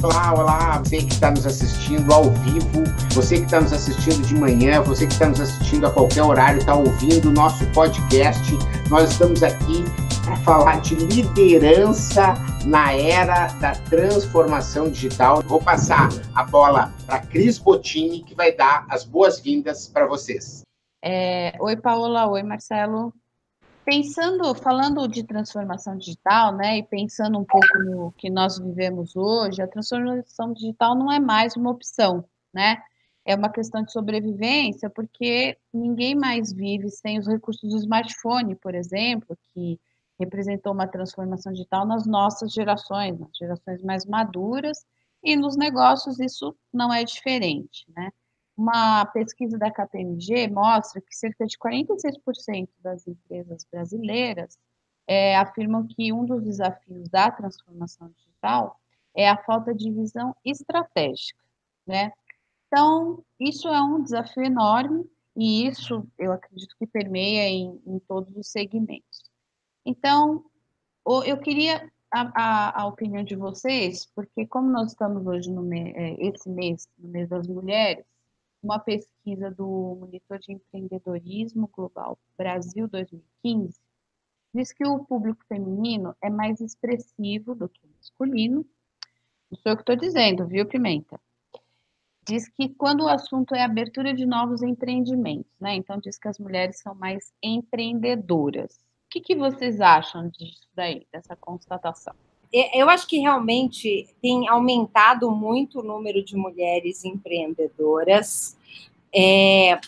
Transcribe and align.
Olá, 0.00 0.32
olá, 0.32 0.78
você 0.78 0.98
que 0.98 1.12
está 1.12 1.32
nos 1.32 1.44
assistindo 1.44 2.14
ao 2.14 2.30
vivo, 2.30 2.84
você 3.12 3.38
que 3.38 3.46
está 3.46 3.60
nos 3.60 3.72
assistindo 3.72 4.24
de 4.24 4.36
manhã, 4.36 4.80
você 4.80 5.08
que 5.08 5.12
está 5.12 5.28
nos 5.28 5.40
assistindo 5.40 5.88
a 5.88 5.90
qualquer 5.90 6.22
horário, 6.22 6.60
está 6.60 6.72
ouvindo 6.76 7.30
o 7.30 7.32
nosso 7.32 7.66
podcast. 7.72 8.52
Nós 8.88 9.10
estamos 9.10 9.42
aqui 9.42 9.82
para 10.24 10.36
falar 10.36 10.80
de 10.82 10.94
liderança 10.94 12.34
na 12.64 12.92
era 12.92 13.48
da 13.54 13.72
transformação 13.72 14.88
digital. 14.88 15.42
Vou 15.42 15.60
passar 15.60 16.10
a 16.32 16.44
bola 16.44 16.94
para 17.04 17.18
Cris 17.18 17.58
Bottini, 17.58 18.22
que 18.22 18.36
vai 18.36 18.52
dar 18.52 18.86
as 18.88 19.02
boas-vindas 19.02 19.88
para 19.88 20.06
vocês. 20.06 20.62
É, 21.02 21.54
oi, 21.58 21.76
Paola. 21.76 22.28
Oi, 22.28 22.44
Marcelo. 22.44 23.12
Pensando, 23.90 24.54
falando 24.54 25.08
de 25.08 25.24
transformação 25.24 25.96
digital, 25.96 26.54
né, 26.54 26.76
e 26.76 26.82
pensando 26.82 27.38
um 27.38 27.44
pouco 27.44 27.78
no 27.78 28.12
que 28.12 28.28
nós 28.28 28.58
vivemos 28.58 29.16
hoje, 29.16 29.62
a 29.62 29.66
transformação 29.66 30.52
digital 30.52 30.94
não 30.94 31.10
é 31.10 31.18
mais 31.18 31.56
uma 31.56 31.70
opção, 31.70 32.22
né? 32.52 32.82
É 33.24 33.34
uma 33.34 33.48
questão 33.48 33.82
de 33.82 33.90
sobrevivência, 33.90 34.90
porque 34.90 35.56
ninguém 35.72 36.14
mais 36.14 36.52
vive 36.52 36.90
sem 36.90 37.18
os 37.18 37.26
recursos 37.26 37.70
do 37.70 37.78
smartphone, 37.78 38.54
por 38.56 38.74
exemplo, 38.74 39.34
que 39.54 39.80
representou 40.20 40.74
uma 40.74 40.86
transformação 40.86 41.50
digital 41.50 41.86
nas 41.86 42.06
nossas 42.06 42.52
gerações, 42.52 43.18
nas 43.18 43.34
gerações 43.38 43.82
mais 43.82 44.04
maduras, 44.04 44.84
e 45.24 45.34
nos 45.34 45.56
negócios 45.56 46.20
isso 46.20 46.54
não 46.70 46.92
é 46.92 47.04
diferente, 47.04 47.86
né? 47.96 48.10
Uma 48.58 49.06
pesquisa 49.06 49.56
da 49.56 49.70
KPMG 49.70 50.48
mostra 50.48 51.00
que 51.00 51.14
cerca 51.14 51.46
de 51.46 51.56
46% 51.56 52.68
das 52.82 53.06
empresas 53.06 53.64
brasileiras 53.70 54.58
é, 55.06 55.36
afirmam 55.36 55.86
que 55.86 56.12
um 56.12 56.24
dos 56.24 56.42
desafios 56.42 57.08
da 57.08 57.30
transformação 57.30 58.08
digital 58.08 58.76
é 59.14 59.28
a 59.28 59.36
falta 59.36 59.72
de 59.72 59.92
visão 59.92 60.34
estratégica, 60.44 61.38
né? 61.86 62.12
Então, 62.66 63.24
isso 63.38 63.68
é 63.68 63.80
um 63.80 64.02
desafio 64.02 64.42
enorme 64.42 65.08
e 65.36 65.64
isso 65.68 66.04
eu 66.18 66.32
acredito 66.32 66.74
que 66.76 66.86
permeia 66.86 67.48
em, 67.48 67.80
em 67.86 68.00
todos 68.00 68.36
os 68.36 68.48
segmentos. 68.50 69.30
Então, 69.86 70.44
eu 71.24 71.38
queria 71.38 71.88
a, 72.10 72.32
a, 72.34 72.82
a, 72.82 72.86
opinião 72.86 73.22
de 73.22 73.36
vocês, 73.36 74.04
porque 74.16 74.48
como 74.48 74.68
nós 74.68 74.90
estamos 74.90 75.24
hoje 75.24 75.48
no 75.48 75.72
é, 75.72 76.16
esse 76.18 76.50
mês, 76.50 76.88
no 76.98 77.08
mês 77.08 77.28
das 77.28 77.46
mulheres, 77.46 78.04
uma 78.62 78.78
pesquisa 78.78 79.50
do 79.50 79.96
Monitor 80.00 80.38
de 80.38 80.52
Empreendedorismo 80.52 81.68
Global 81.68 82.18
Brasil 82.36 82.88
2015 82.88 83.78
diz 84.54 84.72
que 84.72 84.86
o 84.86 85.04
público 85.04 85.44
feminino 85.46 86.16
é 86.22 86.30
mais 86.30 86.60
expressivo 86.60 87.54
do 87.54 87.68
que 87.68 87.80
o 87.84 87.90
masculino. 87.96 88.66
Não 89.50 89.58
sou 89.58 89.72
eu 89.72 89.76
que 89.76 89.82
estou 89.82 89.96
dizendo, 89.96 90.46
viu, 90.46 90.66
Pimenta? 90.66 91.20
Diz 92.26 92.48
que 92.48 92.68
quando 92.68 93.04
o 93.04 93.08
assunto 93.08 93.54
é 93.54 93.62
abertura 93.62 94.12
de 94.12 94.26
novos 94.26 94.62
empreendimentos, 94.62 95.52
né? 95.60 95.74
Então 95.74 95.98
diz 95.98 96.18
que 96.18 96.28
as 96.28 96.38
mulheres 96.38 96.78
são 96.80 96.94
mais 96.94 97.32
empreendedoras. 97.42 98.76
O 99.06 99.10
que, 99.10 99.20
que 99.20 99.34
vocês 99.34 99.80
acham 99.80 100.28
disso 100.28 100.68
daí, 100.74 101.06
dessa 101.10 101.34
constatação? 101.36 102.14
Eu 102.52 102.88
acho 102.88 103.06
que 103.06 103.18
realmente 103.18 104.08
tem 104.22 104.48
aumentado 104.48 105.30
muito 105.30 105.80
o 105.80 105.82
número 105.82 106.24
de 106.24 106.36
mulheres 106.36 107.04
empreendedoras. 107.04 108.56
É, 109.14 109.78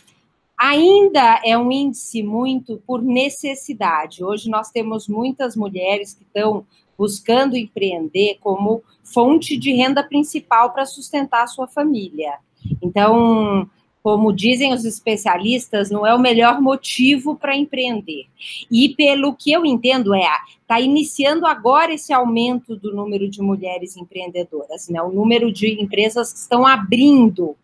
ainda 0.58 1.40
é 1.44 1.56
um 1.56 1.72
índice 1.72 2.22
muito 2.22 2.82
por 2.86 3.02
necessidade. 3.02 4.22
Hoje 4.22 4.50
nós 4.50 4.70
temos 4.70 5.08
muitas 5.08 5.56
mulheres 5.56 6.12
que 6.12 6.22
estão 6.22 6.66
buscando 6.98 7.56
empreender 7.56 8.36
como 8.40 8.82
fonte 9.02 9.56
de 9.56 9.72
renda 9.72 10.02
principal 10.02 10.70
para 10.70 10.84
sustentar 10.84 11.44
a 11.44 11.46
sua 11.46 11.66
família. 11.66 12.34
Então, 12.82 13.66
como 14.02 14.32
dizem 14.32 14.72
os 14.72 14.84
especialistas, 14.84 15.90
não 15.90 16.06
é 16.06 16.14
o 16.14 16.18
melhor 16.18 16.60
motivo 16.60 17.36
para 17.36 17.56
empreender. 17.56 18.26
E 18.70 18.90
pelo 18.90 19.34
que 19.34 19.52
eu 19.52 19.64
entendo 19.66 20.14
é, 20.14 20.26
está 20.60 20.80
iniciando 20.80 21.46
agora 21.46 21.92
esse 21.92 22.12
aumento 22.12 22.76
do 22.76 22.94
número 22.94 23.28
de 23.28 23.42
mulheres 23.42 23.96
empreendedoras, 23.96 24.88
né? 24.88 25.02
O 25.02 25.10
número 25.10 25.52
de 25.52 25.80
empresas 25.80 26.32
que 26.32 26.38
estão 26.38 26.66
abrindo 26.66 27.56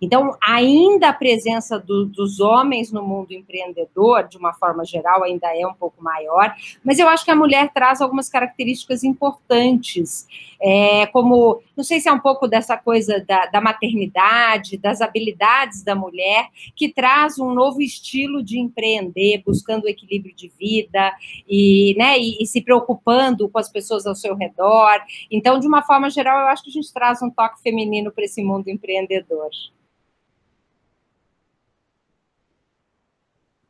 então, 0.00 0.36
ainda 0.42 1.08
a 1.08 1.12
presença 1.12 1.78
do, 1.78 2.06
dos 2.06 2.40
homens 2.40 2.90
no 2.90 3.02
mundo 3.02 3.32
empreendedor, 3.32 4.28
de 4.28 4.36
uma 4.36 4.52
forma 4.52 4.84
geral, 4.84 5.22
ainda 5.22 5.48
é 5.56 5.66
um 5.66 5.74
pouco 5.74 6.02
maior, 6.02 6.54
mas 6.84 6.98
eu 6.98 7.08
acho 7.08 7.24
que 7.24 7.30
a 7.30 7.36
mulher 7.36 7.72
traz 7.72 8.00
algumas 8.00 8.28
características 8.28 9.04
importantes, 9.04 10.26
é, 10.60 11.06
como, 11.06 11.60
não 11.76 11.82
sei 11.82 12.00
se 12.00 12.08
é 12.08 12.12
um 12.12 12.20
pouco 12.20 12.46
dessa 12.46 12.76
coisa 12.76 13.24
da, 13.26 13.46
da, 13.46 13.60
maternidade, 13.60 14.76
das 14.76 15.00
habilidades 15.00 15.82
da 15.82 15.94
mulher, 15.94 16.48
que 16.76 16.88
traz 16.88 17.38
um 17.38 17.52
novo 17.52 17.82
estilo 17.82 18.42
de 18.42 18.58
empreender, 18.58 19.42
buscando 19.44 19.88
equilíbrio 19.88 20.34
de 20.34 20.52
vida 20.58 21.12
e, 21.48 21.94
né, 21.98 22.18
e, 22.18 22.42
e 22.42 22.46
se 22.46 22.60
preocupando 22.60 23.48
com 23.48 23.58
as 23.58 23.68
pessoas 23.68 24.06
ao 24.06 24.14
seu 24.14 24.36
redor. 24.36 25.00
Então, 25.30 25.58
de 25.58 25.66
uma 25.66 25.82
forma 25.82 26.08
geral, 26.10 26.40
eu 26.40 26.46
acho 26.46 26.62
que 26.62 26.70
a 26.70 26.72
gente 26.72 26.92
traz 26.92 27.20
um 27.22 27.30
toque 27.30 27.60
feminino 27.60 28.12
para 28.12 28.24
esse 28.24 28.42
mundo 28.42 28.68
empreendedor. 28.68 29.50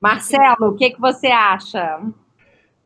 Marcelo, 0.02 0.70
o 0.70 0.74
que, 0.74 0.90
que 0.90 1.00
você 1.00 1.28
acha? 1.28 2.02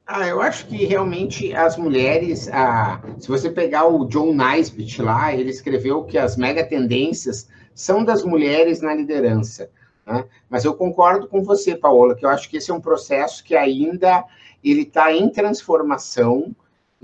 Ah, 0.07 0.29
eu 0.29 0.43
acho 0.43 0.67
que 0.67 0.85
realmente 0.85 1.55
as 1.55 1.75
mulheres, 1.79 2.47
ah, 2.53 3.01
se 3.19 3.27
você 3.27 3.49
pegar 3.49 3.87
o 3.87 4.05
John 4.05 4.35
Naisbitt 4.35 5.01
lá, 5.01 5.33
ele 5.33 5.49
escreveu 5.49 6.05
que 6.05 6.19
as 6.19 6.37
mega 6.37 6.63
tendências 6.63 7.49
são 7.75 8.05
das 8.05 8.23
mulheres 8.23 8.83
na 8.83 8.95
liderança. 8.95 9.71
Né? 10.07 10.27
Mas 10.51 10.67
eu 10.67 10.75
concordo 10.75 11.27
com 11.27 11.43
você, 11.43 11.75
Paola, 11.75 12.15
que 12.15 12.27
eu 12.27 12.29
acho 12.29 12.51
que 12.51 12.59
esse 12.59 12.71
é 12.71 12.75
um 12.75 12.83
processo 12.83 13.43
que 13.43 13.57
ainda 13.57 14.23
ele 14.63 14.83
está 14.83 15.11
em 15.11 15.31
transformação, 15.31 16.55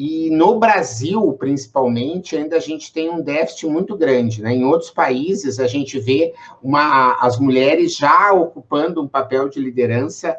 e 0.04 0.30
no 0.30 0.58
Brasil, 0.58 1.32
principalmente, 1.38 2.36
ainda 2.36 2.56
a 2.56 2.60
gente 2.60 2.92
tem 2.92 3.08
um 3.08 3.22
déficit 3.22 3.68
muito 3.68 3.96
grande. 3.96 4.42
Né? 4.42 4.52
Em 4.52 4.64
outros 4.64 4.90
países, 4.90 5.60
a 5.60 5.68
gente 5.68 5.96
vê 6.00 6.34
uma, 6.60 7.16
as 7.20 7.38
mulheres 7.38 7.94
já 7.94 8.32
ocupando 8.32 9.00
um 9.00 9.06
papel 9.06 9.48
de 9.48 9.60
liderança 9.60 10.36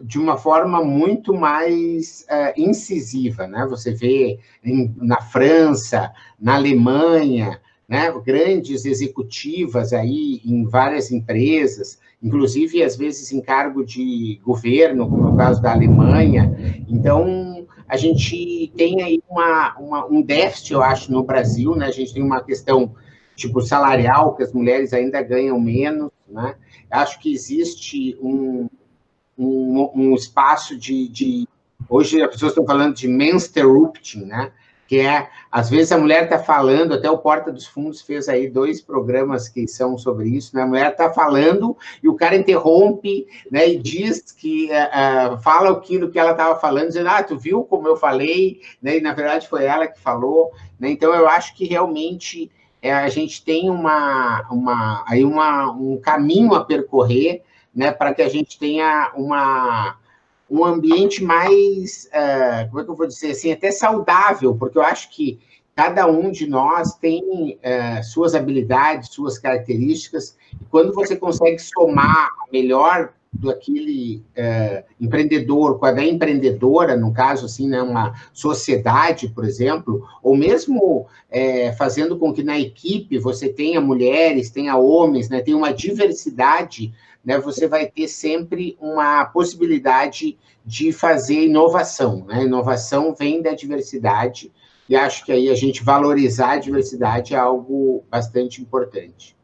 de 0.00 0.16
uma 0.16 0.36
forma 0.36 0.84
muito 0.84 1.34
mais 1.34 2.24
uh, 2.30 2.52
incisiva. 2.56 3.48
Né? 3.48 3.66
Você 3.68 3.92
vê 3.92 4.38
em, 4.64 4.94
na 4.98 5.20
França, 5.20 6.12
na 6.40 6.54
Alemanha, 6.54 7.60
né? 7.88 8.12
grandes 8.24 8.84
executivas 8.84 9.92
aí 9.92 10.40
em 10.44 10.64
várias 10.66 11.10
empresas, 11.10 11.98
inclusive 12.22 12.80
às 12.80 12.94
vezes 12.94 13.32
em 13.32 13.40
cargo 13.40 13.84
de 13.84 14.40
governo, 14.44 15.10
como 15.10 15.26
é 15.26 15.32
o 15.32 15.36
caso 15.36 15.60
da 15.60 15.72
Alemanha. 15.72 16.84
Então, 16.88 17.59
a 17.90 17.96
gente 17.96 18.72
tem 18.76 19.02
aí 19.02 19.20
uma, 19.28 19.76
uma, 19.76 20.06
um 20.06 20.22
déficit, 20.22 20.72
eu 20.72 20.80
acho, 20.80 21.10
no 21.10 21.24
Brasil, 21.24 21.74
né? 21.74 21.86
A 21.86 21.90
gente 21.90 22.14
tem 22.14 22.22
uma 22.22 22.40
questão 22.40 22.94
tipo 23.34 23.60
salarial, 23.60 24.36
que 24.36 24.44
as 24.44 24.52
mulheres 24.52 24.92
ainda 24.92 25.20
ganham 25.20 25.58
menos, 25.58 26.12
né? 26.28 26.54
Acho 26.88 27.18
que 27.18 27.32
existe 27.32 28.16
um, 28.22 28.68
um, 29.36 29.90
um 29.92 30.14
espaço 30.14 30.78
de, 30.78 31.08
de, 31.08 31.48
Hoje 31.88 32.22
as 32.22 32.30
pessoas 32.30 32.52
estão 32.52 32.64
falando 32.64 32.94
de 32.94 33.08
mensterrupting, 33.08 34.24
né? 34.24 34.52
Que 34.90 34.98
é, 34.98 35.28
às 35.52 35.70
vezes 35.70 35.92
a 35.92 35.98
mulher 35.98 36.24
está 36.24 36.40
falando, 36.40 36.94
até 36.94 37.08
o 37.08 37.16
Porta 37.16 37.52
dos 37.52 37.64
Fundos 37.64 38.00
fez 38.00 38.28
aí 38.28 38.50
dois 38.50 38.80
programas 38.80 39.48
que 39.48 39.68
são 39.68 39.96
sobre 39.96 40.28
isso, 40.30 40.56
né? 40.56 40.62
A 40.62 40.66
mulher 40.66 40.90
está 40.90 41.12
falando 41.12 41.76
e 42.02 42.08
o 42.08 42.16
cara 42.16 42.34
interrompe, 42.34 43.24
né? 43.52 43.68
E 43.68 43.78
diz 43.78 44.32
que 44.32 44.68
uh, 44.68 45.38
fala 45.42 45.70
aquilo 45.70 46.10
que 46.10 46.18
ela 46.18 46.32
estava 46.32 46.58
falando, 46.58 46.88
dizendo, 46.88 47.08
ah, 47.08 47.22
tu 47.22 47.38
viu 47.38 47.62
como 47.62 47.86
eu 47.86 47.96
falei, 47.96 48.62
né? 48.82 48.96
E 48.96 49.00
na 49.00 49.14
verdade 49.14 49.46
foi 49.46 49.64
ela 49.64 49.86
que 49.86 50.00
falou, 50.00 50.50
né? 50.76 50.90
Então 50.90 51.14
eu 51.14 51.28
acho 51.28 51.54
que 51.54 51.66
realmente 51.66 52.50
é, 52.82 52.92
a 52.92 53.08
gente 53.08 53.44
tem 53.44 53.70
uma, 53.70 54.44
uma, 54.50 55.04
aí 55.06 55.24
uma, 55.24 55.70
um 55.70 56.00
caminho 56.00 56.52
a 56.52 56.64
percorrer, 56.64 57.42
né? 57.72 57.92
Para 57.92 58.12
que 58.12 58.22
a 58.22 58.28
gente 58.28 58.58
tenha 58.58 59.12
uma 59.14 59.99
um 60.50 60.64
ambiente 60.64 61.22
mais, 61.22 62.08
uh, 62.12 62.68
como 62.68 62.80
é 62.80 62.84
que 62.84 62.90
eu 62.90 62.96
vou 62.96 63.06
dizer 63.06 63.30
assim, 63.30 63.52
até 63.52 63.70
saudável, 63.70 64.54
porque 64.56 64.76
eu 64.76 64.82
acho 64.82 65.08
que 65.10 65.38
cada 65.76 66.06
um 66.06 66.30
de 66.30 66.46
nós 66.48 66.94
tem 66.94 67.22
uh, 67.56 68.04
suas 68.04 68.34
habilidades, 68.34 69.10
suas 69.10 69.38
características, 69.38 70.36
e 70.60 70.64
quando 70.64 70.92
você 70.92 71.14
consegue 71.14 71.60
somar 71.60 72.28
melhor 72.52 73.12
do 73.32 73.48
aquele 73.48 74.24
uh, 74.36 74.84
empreendedor 75.00 75.78
com 75.78 75.86
a 75.86 75.92
da 75.92 76.04
empreendedora, 76.04 76.96
no 76.96 77.12
caso 77.12 77.46
assim, 77.46 77.68
né, 77.68 77.80
uma 77.80 78.12
sociedade, 78.32 79.28
por 79.28 79.44
exemplo, 79.44 80.04
ou 80.20 80.36
mesmo 80.36 81.06
fazendo 81.78 82.18
com 82.18 82.32
que 82.32 82.42
na 82.42 82.58
equipe 82.58 83.16
você 83.16 83.48
tenha 83.48 83.80
mulheres, 83.80 84.50
tenha 84.50 84.76
homens, 84.76 85.28
né, 85.28 85.40
tenha 85.40 85.56
uma 85.56 85.72
diversidade 85.72 86.92
né, 87.24 87.38
você 87.38 87.66
vai 87.68 87.86
ter 87.86 88.08
sempre 88.08 88.76
uma 88.80 89.24
possibilidade 89.26 90.38
de 90.64 90.92
fazer 90.92 91.44
inovação. 91.44 92.24
Né? 92.26 92.44
Inovação 92.44 93.14
vem 93.14 93.42
da 93.42 93.54
diversidade, 93.54 94.52
e 94.88 94.96
acho 94.96 95.24
que 95.24 95.30
aí 95.30 95.48
a 95.48 95.54
gente 95.54 95.84
valorizar 95.84 96.52
a 96.52 96.58
diversidade 96.58 97.32
é 97.32 97.38
algo 97.38 98.04
bastante 98.10 98.60
importante. 98.60 99.36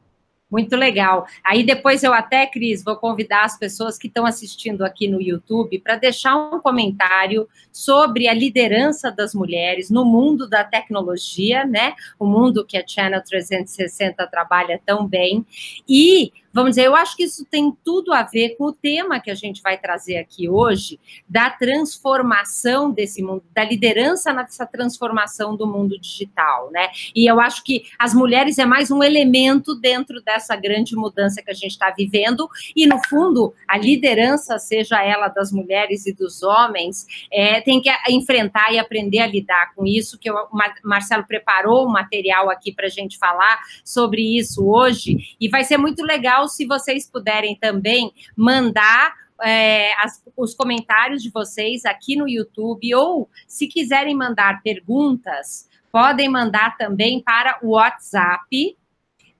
Muito 0.51 0.77
legal. 0.77 1.27
Aí 1.45 1.65
depois 1.65 2.05
eu 2.05 2.13
até, 2.13 2.47
Cris, 2.47 2.83
vou 2.83 2.97
convidar 2.97 3.45
as 3.45 3.59
pessoas 3.59 3.99
que 3.99 4.07
estão 4.07 4.25
assistindo 4.25 4.83
aqui 4.85 5.09
no 5.09 5.21
YouTube 5.21 5.81
para 5.81 5.97
deixar 5.97 6.37
um 6.37 6.61
comentário 6.61 7.49
sobre 7.73 8.29
a 8.29 8.35
liderança 8.35 9.11
das 9.11 9.35
mulheres 9.35 9.91
no 9.91 10.05
mundo 10.05 10.49
da 10.49 10.63
tecnologia, 10.63 11.65
né? 11.65 11.95
O 12.19 12.25
mundo 12.25 12.65
que 12.65 12.77
a 12.77 12.87
Channel 12.87 13.23
360 13.23 14.25
trabalha 14.29 14.81
tão 14.87 15.07
bem. 15.07 15.45
E 15.89 16.33
Vamos 16.57 16.71
dizer, 16.71 16.87
eu 16.87 16.97
acho 16.97 17.15
que 17.15 17.25
isso 17.25 17.45
tem 17.45 17.71
tudo 17.85 18.15
a 18.15 18.23
ver 18.23 18.57
com 18.57 18.65
o 18.65 18.73
tema 18.73 19.21
que 19.21 19.31
a 19.31 19.35
gente 19.35 19.61
vai 19.61 19.77
trazer 19.77 20.17
aqui 20.17 20.49
hoje, 20.49 20.99
da 21.29 21.51
transformação 21.51 22.91
desse 22.91 23.23
mundo, 23.23 23.45
da 23.53 23.63
liderança 23.63 24.33
nessa 24.33 24.65
transformação 24.65 25.55
do 25.55 25.67
mundo 25.67 26.01
digital, 26.01 26.71
né? 26.71 26.89
E 27.15 27.31
eu 27.31 27.39
acho 27.41 27.63
que 27.63 27.85
as 27.99 28.15
mulheres 28.15 28.59
é 28.59 28.65
mais 28.65 28.91
um 28.91 29.03
elemento 29.03 29.75
dentro 29.75 30.23
dessa 30.23 30.57
grande 30.57 30.97
mudança 30.97 31.43
que 31.43 31.51
a 31.51 31.55
gente 31.55 31.73
está 31.73 31.91
vivendo, 31.91 32.49
e 32.75 32.87
no 32.87 32.99
fundo, 33.07 33.53
a 33.69 33.77
liderança, 33.77 34.59
seja 34.59 35.05
ela 35.05 35.29
das 35.29 35.53
mulheres 35.53 36.07
e 36.07 36.15
dos 36.15 36.43
homens, 36.43 37.07
é, 37.31 37.61
tem 37.61 37.83
que 37.83 37.91
enfrentar 38.09 38.73
e 38.73 38.79
aprender 38.79 39.19
a 39.19 39.27
lidar 39.27 39.75
com 39.75 39.85
isso, 39.85 40.19
que 40.19 40.31
o 40.31 40.49
Marcelo 40.83 41.27
preparou 41.27 41.87
um 41.87 41.93
material 41.93 42.49
aqui 42.49 42.73
para 42.73 42.87
a 42.87 42.91
gente 42.91 43.19
falar 43.19 43.61
sobre 43.85 44.39
isso 44.39 44.67
hoje, 44.67 45.37
e 45.39 45.51
vai 45.51 45.63
ser 45.63 45.77
muito 45.77 46.03
legal 46.03 46.46
se 46.47 46.67
vocês 46.67 47.09
puderem 47.11 47.57
também 47.57 48.13
mandar 48.37 49.15
é, 49.43 49.93
as, 50.03 50.23
os 50.37 50.55
comentários 50.55 51.23
de 51.23 51.31
vocês 51.31 51.85
aqui 51.85 52.17
no 52.17 52.29
YouTube, 52.29 52.95
ou 52.95 53.29
se 53.47 53.67
quiserem 53.67 54.15
mandar 54.15 54.63
perguntas, 54.63 55.69
podem 55.93 56.29
mandar 56.29 56.77
também 56.77 57.23
para 57.23 57.59
o 57.63 57.71
WhatsApp. 57.71 58.77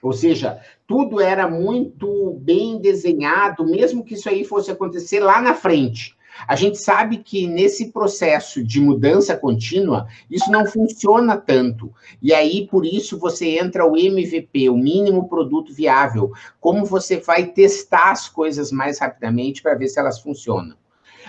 Ou 0.00 0.14
seja, 0.14 0.58
tudo 0.86 1.20
era 1.20 1.46
muito 1.46 2.32
bem 2.40 2.78
desenhado, 2.78 3.66
mesmo 3.66 4.04
que 4.04 4.14
isso 4.14 4.30
aí 4.30 4.42
fosse 4.42 4.70
acontecer 4.70 5.20
lá 5.20 5.42
na 5.42 5.52
frente. 5.52 6.15
A 6.46 6.56
gente 6.56 6.78
sabe 6.78 7.18
que 7.18 7.46
nesse 7.46 7.92
processo 7.92 8.62
de 8.64 8.80
mudança 8.80 9.36
contínua, 9.36 10.06
isso 10.30 10.50
não 10.50 10.66
funciona 10.66 11.36
tanto. 11.36 11.92
E 12.20 12.32
aí, 12.34 12.66
por 12.66 12.84
isso, 12.84 13.18
você 13.18 13.58
entra 13.58 13.86
o 13.86 13.96
MVP, 13.96 14.68
o 14.68 14.76
mínimo 14.76 15.28
produto 15.28 15.72
viável. 15.72 16.32
Como 16.60 16.84
você 16.84 17.18
vai 17.18 17.46
testar 17.46 18.10
as 18.10 18.28
coisas 18.28 18.72
mais 18.72 18.98
rapidamente 18.98 19.62
para 19.62 19.74
ver 19.74 19.88
se 19.88 19.98
elas 19.98 20.20
funcionam. 20.20 20.76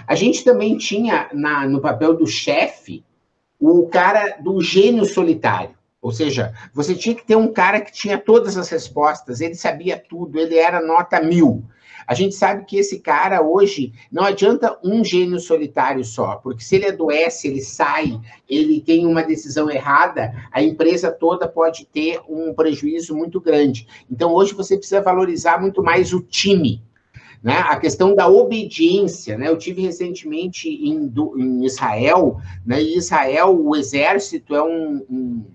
A 0.05 0.15
gente 0.15 0.43
também 0.43 0.77
tinha 0.77 1.29
na, 1.33 1.67
no 1.67 1.81
papel 1.81 2.15
do 2.15 2.27
chefe 2.27 3.03
o 3.59 3.87
cara 3.87 4.37
do 4.39 4.61
gênio 4.61 5.05
solitário. 5.05 5.75
Ou 6.01 6.11
seja, 6.11 6.53
você 6.73 6.93
tinha 6.93 7.15
que 7.15 7.25
ter 7.25 7.35
um 7.35 7.51
cara 7.51 7.81
que 7.81 7.91
tinha 7.91 8.17
todas 8.17 8.55
as 8.55 8.69
respostas, 8.69 9.41
ele 9.41 9.55
sabia 9.55 9.97
tudo, 9.97 10.39
ele 10.39 10.55
era 10.55 10.79
nota 10.79 11.19
mil. 11.19 11.63
A 12.07 12.13
gente 12.13 12.35
sabe 12.35 12.63
que 12.63 12.77
esse 12.77 12.99
cara 12.99 13.41
hoje 13.41 13.91
não 14.09 14.23
adianta 14.23 14.79
um 14.81 15.03
gênio 15.03 15.41
solitário 15.41 16.05
só, 16.05 16.37
porque 16.37 16.63
se 16.63 16.77
ele 16.77 16.87
adoece, 16.87 17.49
ele 17.49 17.61
sai, 17.61 18.17
ele 18.49 18.79
tem 18.79 19.05
uma 19.05 19.21
decisão 19.21 19.69
errada, 19.69 20.33
a 20.49 20.63
empresa 20.63 21.11
toda 21.11 21.49
pode 21.49 21.85
ter 21.85 22.21
um 22.29 22.53
prejuízo 22.53 23.13
muito 23.13 23.41
grande. 23.41 23.85
Então 24.09 24.33
hoje 24.33 24.53
você 24.53 24.77
precisa 24.77 25.01
valorizar 25.01 25.59
muito 25.59 25.83
mais 25.83 26.13
o 26.13 26.21
time. 26.21 26.81
Né? 27.43 27.53
A 27.53 27.75
questão 27.77 28.15
da 28.15 28.27
obediência, 28.27 29.37
né? 29.37 29.47
Eu 29.47 29.57
tive 29.57 29.83
recentemente 29.83 30.67
em, 30.67 31.13
em 31.37 31.65
Israel, 31.65 32.41
né? 32.65 32.81
E 32.81 32.97
Israel, 32.97 33.55
o 33.55 33.75
exército 33.75 34.55
é 34.55 34.63
um, 34.63 35.05
um 35.07 35.45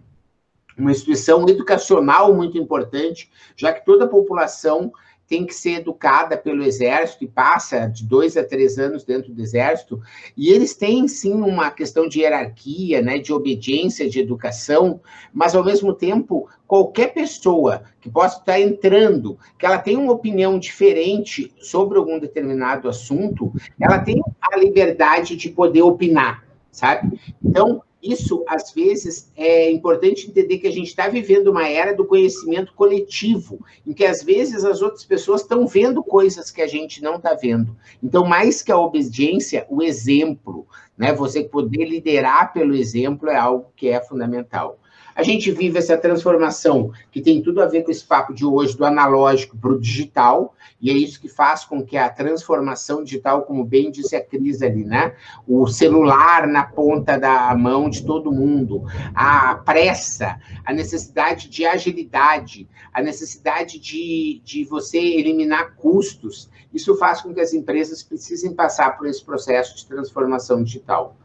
uma 0.78 0.90
instituição 0.90 1.46
educacional 1.48 2.34
muito 2.34 2.56
importante, 2.58 3.30
já 3.56 3.72
que 3.72 3.84
toda 3.84 4.04
a 4.04 4.08
população 4.08 4.92
tem 5.32 5.46
que 5.46 5.54
ser 5.54 5.76
educada 5.76 6.36
pelo 6.36 6.62
Exército 6.62 7.24
e 7.24 7.26
passa 7.26 7.86
de 7.86 8.04
dois 8.04 8.36
a 8.36 8.44
três 8.44 8.78
anos 8.78 9.02
dentro 9.02 9.32
do 9.32 9.40
Exército, 9.40 9.98
e 10.36 10.50
eles 10.50 10.74
têm 10.74 11.08
sim 11.08 11.32
uma 11.32 11.70
questão 11.70 12.06
de 12.06 12.20
hierarquia, 12.20 13.00
né, 13.00 13.16
de 13.16 13.32
obediência, 13.32 14.10
de 14.10 14.20
educação, 14.20 15.00
mas 15.32 15.54
ao 15.54 15.64
mesmo 15.64 15.94
tempo, 15.94 16.50
qualquer 16.66 17.14
pessoa 17.14 17.82
que 17.98 18.10
possa 18.10 18.40
estar 18.40 18.60
entrando, 18.60 19.38
que 19.58 19.64
ela 19.64 19.78
tem 19.78 19.96
uma 19.96 20.12
opinião 20.12 20.58
diferente 20.58 21.50
sobre 21.62 21.96
algum 21.96 22.18
determinado 22.18 22.86
assunto, 22.86 23.54
ela 23.80 24.00
tem 24.00 24.20
a 24.38 24.58
liberdade 24.58 25.34
de 25.34 25.48
poder 25.48 25.80
opinar, 25.80 26.44
sabe? 26.70 27.18
Então, 27.42 27.82
isso, 28.02 28.44
às 28.48 28.72
vezes, 28.72 29.30
é 29.36 29.70
importante 29.70 30.28
entender 30.28 30.58
que 30.58 30.66
a 30.66 30.72
gente 30.72 30.88
está 30.88 31.08
vivendo 31.08 31.48
uma 31.48 31.68
era 31.68 31.94
do 31.94 32.04
conhecimento 32.04 32.74
coletivo, 32.74 33.64
em 33.86 33.92
que, 33.92 34.04
às 34.04 34.22
vezes, 34.22 34.64
as 34.64 34.82
outras 34.82 35.04
pessoas 35.04 35.42
estão 35.42 35.66
vendo 35.66 36.02
coisas 36.02 36.50
que 36.50 36.60
a 36.60 36.66
gente 36.66 37.00
não 37.00 37.16
está 37.16 37.34
vendo. 37.34 37.76
Então, 38.02 38.24
mais 38.24 38.60
que 38.60 38.72
a 38.72 38.78
obediência, 38.78 39.64
o 39.70 39.82
exemplo, 39.82 40.66
né? 40.98 41.12
Você 41.12 41.44
poder 41.44 41.84
liderar 41.84 42.52
pelo 42.52 42.74
exemplo 42.74 43.28
é 43.28 43.36
algo 43.36 43.66
que 43.76 43.88
é 43.88 44.00
fundamental. 44.00 44.78
A 45.14 45.22
gente 45.22 45.50
vive 45.50 45.78
essa 45.78 45.96
transformação 45.96 46.90
que 47.10 47.20
tem 47.20 47.42
tudo 47.42 47.62
a 47.62 47.66
ver 47.66 47.82
com 47.82 47.90
esse 47.90 48.04
papo 48.04 48.32
de 48.32 48.44
hoje, 48.44 48.76
do 48.76 48.84
analógico 48.84 49.56
para 49.56 49.72
o 49.72 49.80
digital, 49.80 50.54
e 50.80 50.90
é 50.90 50.94
isso 50.94 51.20
que 51.20 51.28
faz 51.28 51.64
com 51.64 51.84
que 51.84 51.96
a 51.96 52.08
transformação 52.08 53.04
digital, 53.04 53.42
como 53.42 53.64
bem 53.64 53.90
disse 53.90 54.16
a 54.16 54.24
Cris 54.24 54.62
ali, 54.62 54.84
né? 54.84 55.14
O 55.46 55.66
celular 55.66 56.46
na 56.46 56.64
ponta 56.64 57.18
da 57.18 57.54
mão 57.54 57.88
de 57.88 58.04
todo 58.04 58.32
mundo, 58.32 58.84
a 59.14 59.54
pressa, 59.56 60.40
a 60.64 60.72
necessidade 60.72 61.48
de 61.48 61.66
agilidade, 61.66 62.68
a 62.92 63.02
necessidade 63.02 63.78
de, 63.78 64.40
de 64.44 64.64
você 64.64 64.98
eliminar 64.98 65.74
custos, 65.76 66.50
isso 66.72 66.96
faz 66.96 67.20
com 67.20 67.34
que 67.34 67.40
as 67.40 67.52
empresas 67.52 68.02
precisem 68.02 68.54
passar 68.54 68.96
por 68.96 69.06
esse 69.06 69.22
processo 69.22 69.76
de 69.76 69.86
transformação 69.86 70.62
digital. 70.62 71.16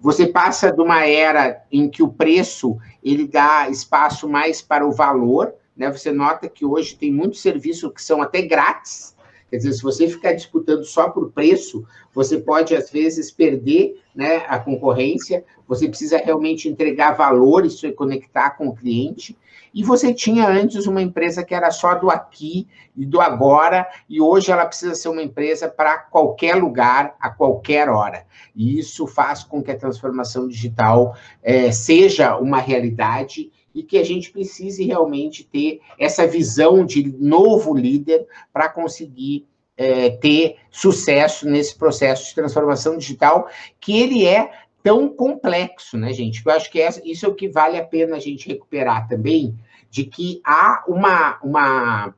Você 0.00 0.26
passa 0.26 0.72
de 0.72 0.80
uma 0.80 1.06
era 1.06 1.62
em 1.70 1.88
que 1.88 2.02
o 2.02 2.08
preço 2.08 2.76
ele 3.02 3.26
dá 3.26 3.68
espaço 3.68 4.28
mais 4.28 4.60
para 4.60 4.86
o 4.86 4.92
valor, 4.92 5.54
né? 5.76 5.90
Você 5.90 6.10
nota 6.10 6.48
que 6.48 6.64
hoje 6.64 6.96
tem 6.96 7.12
muitos 7.12 7.40
serviços 7.40 7.92
que 7.92 8.02
são 8.02 8.22
até 8.22 8.42
grátis. 8.42 9.14
Quer 9.50 9.58
dizer, 9.58 9.72
se 9.74 9.82
você 9.82 10.08
ficar 10.08 10.32
disputando 10.32 10.84
só 10.84 11.08
por 11.08 11.30
preço, 11.30 11.86
você 12.12 12.38
pode, 12.38 12.74
às 12.74 12.90
vezes, 12.90 13.30
perder 13.30 14.00
né, 14.14 14.44
a 14.48 14.58
concorrência. 14.58 15.44
Você 15.68 15.88
precisa 15.88 16.18
realmente 16.18 16.68
entregar 16.68 17.12
valor 17.12 17.64
e 17.64 17.70
se 17.70 17.92
conectar 17.92 18.50
com 18.50 18.68
o 18.68 18.74
cliente. 18.74 19.38
E 19.76 19.82
você 19.82 20.14
tinha 20.14 20.48
antes 20.48 20.86
uma 20.86 21.02
empresa 21.02 21.44
que 21.44 21.54
era 21.54 21.70
só 21.70 21.94
do 21.96 22.08
aqui 22.08 22.66
e 22.96 23.04
do 23.04 23.20
agora, 23.20 23.86
e 24.08 24.22
hoje 24.22 24.50
ela 24.50 24.64
precisa 24.64 24.94
ser 24.94 25.10
uma 25.10 25.22
empresa 25.22 25.68
para 25.68 25.98
qualquer 25.98 26.54
lugar, 26.54 27.14
a 27.20 27.28
qualquer 27.28 27.90
hora. 27.90 28.24
E 28.54 28.78
isso 28.78 29.06
faz 29.06 29.44
com 29.44 29.62
que 29.62 29.70
a 29.70 29.76
transformação 29.76 30.48
digital 30.48 31.14
é, 31.42 31.70
seja 31.70 32.38
uma 32.38 32.58
realidade 32.58 33.52
e 33.74 33.82
que 33.82 33.98
a 33.98 34.02
gente 34.02 34.32
precise 34.32 34.82
realmente 34.82 35.44
ter 35.44 35.82
essa 35.98 36.26
visão 36.26 36.82
de 36.82 37.14
novo 37.20 37.74
líder 37.76 38.26
para 38.50 38.70
conseguir 38.70 39.46
é, 39.76 40.08
ter 40.08 40.56
sucesso 40.70 41.46
nesse 41.46 41.76
processo 41.76 42.28
de 42.28 42.34
transformação 42.34 42.96
digital, 42.96 43.46
que 43.78 44.00
ele 44.00 44.26
é 44.26 44.50
tão 44.86 45.08
complexo, 45.08 45.98
né, 45.98 46.12
gente? 46.12 46.40
Eu 46.46 46.52
acho 46.52 46.70
que 46.70 46.78
isso 47.04 47.26
é 47.26 47.28
o 47.28 47.34
que 47.34 47.48
vale 47.48 47.76
a 47.76 47.84
pena 47.84 48.14
a 48.14 48.20
gente 48.20 48.46
recuperar 48.46 49.08
também, 49.08 49.52
de 49.96 50.04
que 50.04 50.42
há 50.44 50.84
uma, 50.86 51.38
uma 51.42 52.14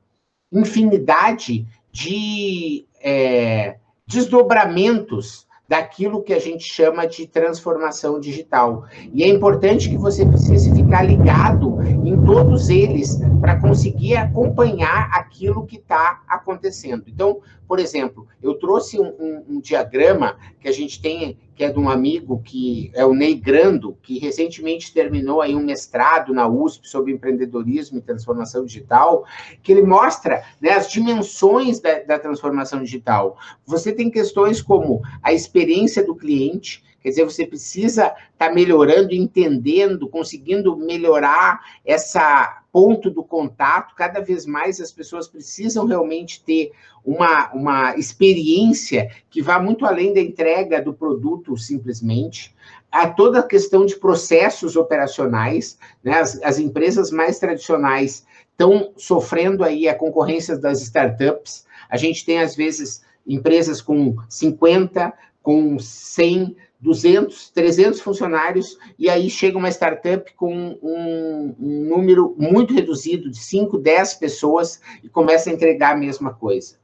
infinidade 0.51 1.65
de 1.93 2.85
é, 3.01 3.77
desdobramentos 4.05 5.47
daquilo 5.69 6.25
que 6.25 6.33
a 6.33 6.41
gente 6.41 6.65
chama 6.65 7.07
de 7.07 7.25
transformação 7.29 8.19
digital. 8.19 8.85
E 9.15 9.23
é 9.23 9.29
importante 9.29 9.89
que 9.89 9.97
você 9.97 10.27
precise 10.27 10.75
ficar 10.75 11.03
ligado 11.03 11.81
em 12.05 12.21
todos 12.25 12.69
eles 12.69 13.21
para 13.41 13.61
conseguir 13.61 14.17
acompanhar 14.17 15.11
aquilo 15.13 15.65
que 15.65 15.77
está 15.77 16.23
acontecendo. 16.27 17.05
Então, 17.07 17.41
por 17.69 17.79
exemplo, 17.79 18.27
eu 18.43 18.55
trouxe 18.55 18.99
um, 18.99 19.09
um, 19.09 19.45
um, 19.47 19.61
diagrama 19.61 20.39
que 20.59 20.67
a 20.67 20.73
gente 20.73 21.03
tem, 21.03 21.37
que 21.55 21.63
é 21.63 21.71
de 21.71 21.79
um 21.79 21.91
amigo 21.91 22.41
que 22.43 22.91
é 22.95 23.05
o 23.05 23.13
Ney 23.13 23.35
Grando, 23.35 23.95
que 24.03 24.19
recentemente 24.19 24.93
terminou 24.93 25.43
aí 25.43 25.55
um 25.55 25.63
mestrado 25.63 26.33
na 26.33 26.49
USP 26.49 26.89
sobre 26.89 27.13
empreendedorismo 27.13 27.99
e 27.99 28.03
transformação 28.03 28.65
digital, 28.65 29.27
que 29.63 29.71
ele 29.71 29.83
mostra 29.83 30.43
né, 30.59 30.71
as 30.71 30.91
dimensões 30.91 31.79
da, 31.79 31.99
da 32.01 32.19
transformação 32.19 32.83
digital. 32.83 33.37
Você 33.67 33.93
tem 33.93 34.11
questões 34.11 34.63
como 34.63 35.03
a 35.23 35.35
experiência 35.35 36.03
do 36.03 36.17
cliente, 36.17 36.83
Quer 37.09 37.13
dizer, 37.13 37.25
você 37.25 37.47
precisa 37.47 38.09
estar 38.09 38.49
tá 38.49 38.53
melhorando, 38.53 39.15
entendendo, 39.15 40.11
conseguindo 40.11 40.77
melhorar 40.77 41.59
essa 41.83 42.63
ponto 42.71 43.09
do 43.09 43.25
contato. 43.25 43.95
Cada 43.95 44.21
vez 44.21 44.45
mais 44.45 44.79
as 44.79 44.93
pessoas 44.93 45.27
precisam 45.27 45.87
realmente 45.87 46.45
ter 46.45 46.71
uma, 47.03 47.51
uma 47.55 47.97
experiência 47.97 49.11
que 49.31 49.41
vá 49.41 49.59
muito 49.59 49.87
além 49.87 50.13
da 50.13 50.21
entrega 50.21 50.83
do 50.83 50.93
produto 50.93 51.57
simplesmente. 51.57 52.55
Há 52.93 53.09
toda 53.09 53.39
a 53.39 53.47
questão 53.47 53.87
de 53.87 53.97
processos 53.97 54.77
operacionais, 54.77 55.79
né? 56.05 56.21
as, 56.21 56.39
as 56.43 56.59
empresas 56.59 57.11
mais 57.11 57.39
tradicionais 57.39 58.27
estão 58.51 58.93
sofrendo 58.99 59.65
aí 59.65 59.89
a 59.89 59.95
concorrência 59.95 60.59
das 60.59 60.83
startups. 60.83 61.65
A 61.89 61.97
gente 61.97 62.23
tem, 62.27 62.39
às 62.39 62.55
vezes, 62.55 63.03
empresas 63.27 63.81
com 63.81 64.15
50, 64.29 65.11
com 65.43 65.79
100, 65.79 66.55
200, 66.81 67.51
300 67.51 68.01
funcionários, 68.01 68.79
e 68.99 69.11
aí 69.11 69.29
chega 69.29 69.59
uma 69.59 69.69
startup 69.69 70.33
com 70.35 70.79
um, 70.83 71.55
um, 71.59 71.85
número 71.89 72.35
muito 72.39 72.73
reduzido, 72.73 73.31
de 73.31 73.39
5, 73.39 73.79
10 73.79 74.15
pessoas, 74.15 74.81
e 75.03 75.09
começa 75.09 75.51
a 75.51 75.53
entregar 75.53 75.95
a 75.95 75.99
mesma 75.99 76.33
coisa. 76.33 76.77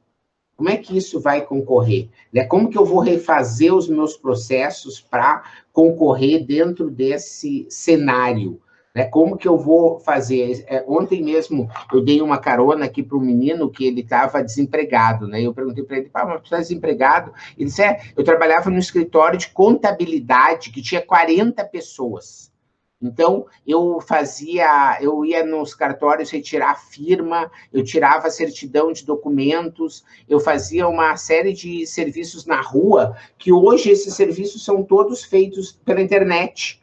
Como 0.57 0.69
é 0.69 0.77
que 0.77 0.97
isso 0.97 1.19
vai 1.19 1.45
concorrer? 1.45 2.09
Né? 2.31 2.45
Como 2.45 2.69
que 2.69 2.77
eu 2.77 2.85
vou 2.85 2.99
refazer 2.99 3.73
os 3.73 3.89
meus 3.89 4.15
processos 4.15 5.01
para 5.01 5.43
concorrer 5.71 6.45
dentro 6.45 6.89
desse 6.89 7.65
cenário? 7.69 8.61
Né? 8.95 9.03
Como 9.03 9.37
que 9.37 9.47
eu 9.47 9.57
vou 9.57 9.99
fazer? 9.99 10.63
É, 10.67 10.85
ontem 10.87 11.21
mesmo 11.21 11.69
eu 11.91 12.01
dei 12.01 12.21
uma 12.21 12.37
carona 12.37 12.85
aqui 12.85 13.03
para 13.03 13.17
um 13.17 13.21
menino 13.21 13.69
que 13.69 13.85
ele 13.85 13.99
estava 13.99 14.41
desempregado, 14.41 15.27
né? 15.27 15.41
Eu 15.41 15.53
perguntei 15.53 15.83
para 15.83 15.97
ele, 15.97 16.09
pá, 16.09 16.23
mas 16.23 16.35
você 16.39 16.45
está 16.45 16.57
desempregado? 16.59 17.33
Ele 17.57 17.65
disse, 17.65 17.83
é, 17.83 17.99
eu 18.15 18.23
trabalhava 18.23 18.69
no 18.69 18.79
escritório 18.79 19.37
de 19.37 19.49
contabilidade 19.49 20.71
que 20.71 20.81
tinha 20.81 21.01
40 21.01 21.61
pessoas. 21.65 22.55
Então, 23.01 23.45
eu 23.67 23.99
fazia, 23.99 24.97
eu 25.01 25.25
ia 25.25 25.45
nos 25.45 25.75
cartórios 25.75 26.31
retirar 26.31 26.75
firma, 26.75 27.51
eu 27.73 27.83
tirava 27.83 28.29
certidão 28.29 28.93
de 28.93 29.05
documentos, 29.05 30.05
eu 30.29 30.39
fazia 30.39 30.87
uma 30.87 31.17
série 31.17 31.51
de 31.51 31.85
serviços 31.85 32.45
na 32.45 32.61
rua, 32.61 33.15
que 33.37 33.51
hoje 33.51 33.91
esses 33.91 34.15
serviços 34.15 34.63
são 34.63 34.81
todos 34.81 35.25
feitos 35.25 35.73
pela 35.83 36.01
internet. 36.01 36.81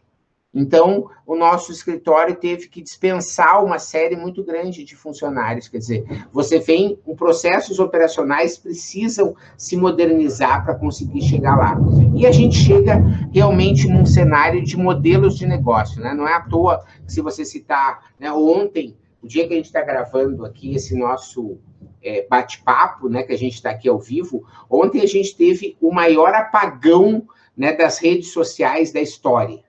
Então, 0.54 1.08
o 1.26 1.34
nosso 1.34 1.72
escritório 1.72 2.36
teve 2.36 2.68
que 2.68 2.82
dispensar 2.82 3.64
uma 3.64 3.78
série 3.78 4.16
muito 4.16 4.44
grande 4.44 4.84
de 4.84 4.94
funcionários. 4.94 5.66
Quer 5.66 5.78
dizer, 5.78 6.26
você 6.30 6.58
vem, 6.58 6.98
os 7.06 7.16
processos 7.16 7.78
operacionais 7.78 8.58
precisam 8.58 9.34
se 9.56 9.76
modernizar 9.78 10.62
para 10.62 10.74
conseguir 10.74 11.22
chegar 11.22 11.56
lá. 11.56 11.78
E 12.14 12.26
a 12.26 12.30
gente 12.30 12.56
chega 12.56 12.96
realmente 13.32 13.88
num 13.88 14.04
cenário 14.04 14.62
de 14.62 14.76
modelos 14.76 15.38
de 15.38 15.46
negócio, 15.46 16.02
né? 16.02 16.12
Não 16.12 16.28
é 16.28 16.34
à 16.34 16.40
toa 16.40 16.84
se 17.06 17.22
você 17.22 17.46
citar, 17.46 18.12
né, 18.20 18.30
ontem, 18.30 18.94
o 19.22 19.26
dia 19.26 19.46
que 19.46 19.54
a 19.54 19.56
gente 19.56 19.66
está 19.66 19.82
gravando 19.82 20.44
aqui 20.44 20.74
esse 20.74 20.94
nosso 20.96 21.58
é, 22.02 22.26
bate-papo, 22.28 23.08
né, 23.08 23.22
que 23.22 23.32
a 23.32 23.38
gente 23.38 23.54
está 23.54 23.70
aqui 23.70 23.88
ao 23.88 23.98
vivo, 23.98 24.44
ontem 24.68 25.00
a 25.00 25.06
gente 25.06 25.36
teve 25.36 25.76
o 25.80 25.92
maior 25.92 26.34
apagão 26.34 27.26
né, 27.56 27.72
das 27.72 27.98
redes 27.98 28.32
sociais 28.32 28.92
da 28.92 29.00
história. 29.00 29.62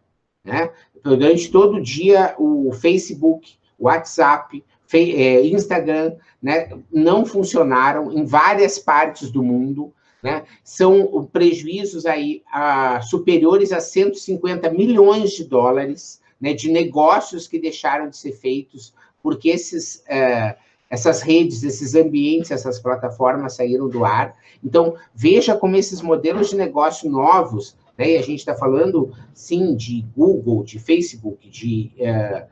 Né? 0.43 0.69
Durante 1.03 1.51
todo 1.51 1.81
dia, 1.81 2.35
o 2.37 2.71
Facebook, 2.73 3.55
o 3.77 3.85
WhatsApp, 3.85 4.63
é, 4.93 5.45
Instagram, 5.47 6.13
né, 6.41 6.69
não 6.91 7.25
funcionaram 7.25 8.11
em 8.11 8.25
várias 8.25 8.77
partes 8.77 9.31
do 9.31 9.41
mundo. 9.41 9.91
Né? 10.21 10.43
São 10.63 11.27
prejuízos 11.31 12.05
aí 12.05 12.43
a, 12.53 13.01
superiores 13.01 13.71
a 13.71 13.79
150 13.79 14.69
milhões 14.69 15.31
de 15.31 15.45
dólares 15.45 16.21
né, 16.39 16.53
de 16.53 16.71
negócios 16.71 17.47
que 17.47 17.59
deixaram 17.59 18.09
de 18.09 18.17
ser 18.17 18.33
feitos 18.33 18.93
porque 19.23 19.49
esses, 19.49 20.03
é, 20.07 20.57
essas 20.89 21.21
redes, 21.21 21.63
esses 21.63 21.95
ambientes, 21.95 22.51
essas 22.51 22.77
plataformas 22.77 23.55
saíram 23.55 23.87
do 23.87 24.03
ar. 24.03 24.35
Então, 24.61 24.95
veja 25.15 25.55
como 25.55 25.77
esses 25.77 26.01
modelos 26.01 26.49
de 26.49 26.57
negócio 26.57 27.09
novos 27.09 27.75
né? 27.97 28.11
E 28.11 28.17
a 28.17 28.21
gente 28.21 28.39
está 28.39 28.55
falando, 28.55 29.13
sim, 29.33 29.75
de 29.75 30.05
Google, 30.15 30.63
de 30.63 30.79
Facebook, 30.79 31.49
de 31.49 31.91
uh, 31.99 32.45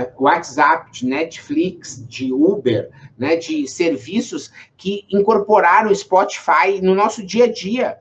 uh, 0.00 0.24
WhatsApp, 0.24 0.90
de 0.92 1.06
Netflix, 1.06 2.04
de 2.08 2.32
Uber, 2.32 2.90
né? 3.18 3.36
de 3.36 3.66
serviços 3.66 4.50
que 4.76 5.04
incorporaram 5.10 5.90
o 5.90 5.96
Spotify 5.96 6.80
no 6.82 6.94
nosso 6.94 7.24
dia 7.24 7.44
a 7.44 7.52
dia. 7.52 7.98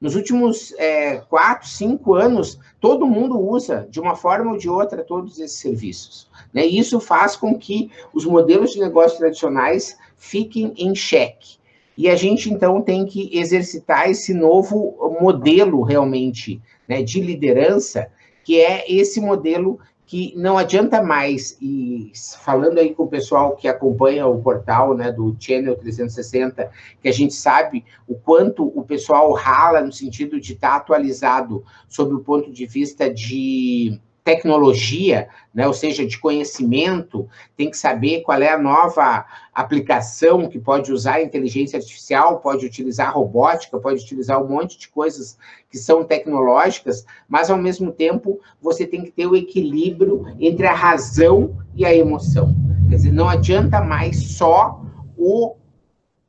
Nos 0.00 0.14
últimos 0.16 0.74
é, 0.76 1.16
quatro, 1.30 1.66
cinco 1.66 2.14
anos, 2.14 2.58
todo 2.78 3.06
mundo 3.06 3.40
usa, 3.40 3.86
de 3.88 3.98
uma 3.98 4.14
forma 4.14 4.52
ou 4.52 4.58
de 4.58 4.68
outra, 4.68 5.02
todos 5.02 5.38
esses 5.38 5.58
serviços. 5.58 6.28
Né? 6.52 6.66
Isso 6.66 7.00
faz 7.00 7.36
com 7.36 7.58
que 7.58 7.90
os 8.12 8.26
modelos 8.26 8.72
de 8.72 8.80
negócio 8.80 9.16
tradicionais 9.16 9.96
fiquem 10.14 10.74
em 10.76 10.94
xeque. 10.94 11.56
E 11.96 12.08
a 12.08 12.16
gente, 12.16 12.52
então, 12.52 12.82
tem 12.82 13.06
que 13.06 13.36
exercitar 13.36 14.10
esse 14.10 14.34
novo 14.34 15.16
modelo, 15.20 15.82
realmente, 15.82 16.60
né, 16.88 17.02
de 17.02 17.20
liderança, 17.20 18.08
que 18.44 18.60
é 18.60 18.84
esse 18.92 19.20
modelo 19.20 19.78
que 20.06 20.34
não 20.36 20.58
adianta 20.58 21.02
mais, 21.02 21.56
e 21.62 22.12
falando 22.42 22.78
aí 22.78 22.94
com 22.94 23.04
o 23.04 23.08
pessoal 23.08 23.56
que 23.56 23.66
acompanha 23.66 24.26
o 24.26 24.40
portal 24.42 24.94
né, 24.94 25.10
do 25.10 25.34
Channel 25.40 25.76
360, 25.76 26.70
que 27.00 27.08
a 27.08 27.12
gente 27.12 27.32
sabe 27.32 27.84
o 28.06 28.14
quanto 28.14 28.66
o 28.78 28.84
pessoal 28.84 29.32
rala 29.32 29.80
no 29.80 29.92
sentido 29.92 30.38
de 30.38 30.52
estar 30.52 30.70
tá 30.70 30.76
atualizado 30.76 31.64
sob 31.88 32.14
o 32.14 32.20
ponto 32.20 32.52
de 32.52 32.66
vista 32.66 33.12
de 33.12 33.98
tecnologia, 34.24 35.28
né, 35.54 35.66
ou 35.66 35.74
seja, 35.74 36.06
de 36.06 36.18
conhecimento, 36.18 37.28
tem 37.54 37.70
que 37.70 37.76
saber 37.76 38.22
qual 38.22 38.40
é 38.40 38.50
a 38.50 38.58
nova 38.58 39.26
aplicação 39.52 40.48
que 40.48 40.58
pode 40.58 40.90
usar 40.90 41.20
inteligência 41.20 41.78
artificial, 41.78 42.40
pode 42.40 42.64
utilizar 42.64 43.14
robótica, 43.14 43.78
pode 43.78 44.02
utilizar 44.02 44.42
um 44.42 44.48
monte 44.48 44.78
de 44.78 44.88
coisas 44.88 45.36
que 45.70 45.76
são 45.76 46.02
tecnológicas, 46.02 47.04
mas 47.28 47.50
ao 47.50 47.58
mesmo 47.58 47.92
tempo 47.92 48.40
você 48.62 48.86
tem 48.86 49.04
que 49.04 49.10
ter 49.10 49.26
o 49.26 49.36
equilíbrio 49.36 50.24
entre 50.40 50.66
a 50.66 50.74
razão 50.74 51.58
e 51.74 51.84
a 51.84 51.94
emoção. 51.94 52.54
Quer 52.88 52.96
dizer, 52.96 53.12
não 53.12 53.28
adianta 53.28 53.82
mais 53.82 54.16
só 54.32 54.80
o 55.18 55.54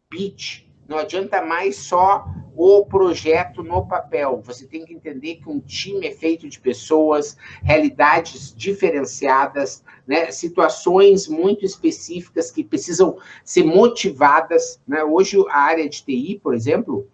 pitch, 0.09 0.64
não 0.87 0.97
adianta 0.97 1.41
mais 1.41 1.77
só 1.77 2.25
o 2.55 2.85
projeto 2.85 3.61
no 3.61 3.85
papel. 3.85 4.41
Você 4.45 4.65
tem 4.65 4.85
que 4.85 4.93
entender 4.93 5.35
que 5.35 5.49
um 5.49 5.59
time 5.59 6.07
é 6.07 6.11
feito 6.11 6.47
de 6.47 6.59
pessoas, 6.59 7.35
realidades 7.61 8.53
diferenciadas, 8.55 9.83
né, 10.07 10.31
situações 10.31 11.27
muito 11.27 11.65
específicas 11.65 12.51
que 12.51 12.63
precisam 12.63 13.17
ser 13.43 13.63
motivadas. 13.63 14.79
Né? 14.87 15.03
Hoje, 15.03 15.37
a 15.49 15.59
área 15.59 15.89
de 15.89 16.01
TI, 16.03 16.39
por 16.41 16.53
exemplo, 16.53 17.07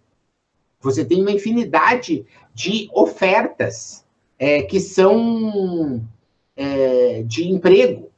você 0.80 1.04
tem 1.04 1.22
uma 1.22 1.32
infinidade 1.32 2.26
de 2.54 2.90
ofertas 2.94 4.06
é, 4.38 4.62
que 4.64 4.80
são 4.80 6.04
é, 6.56 7.24
de 7.24 7.48
emprego. 7.48 8.11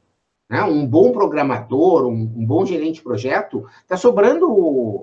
Né? 0.48 0.62
Um 0.62 0.86
bom 0.86 1.12
programador, 1.12 2.06
um, 2.06 2.32
um 2.36 2.46
bom 2.46 2.64
gerente 2.64 2.96
de 2.96 3.02
projeto, 3.02 3.66
está 3.82 3.96
sobrando 3.96 4.46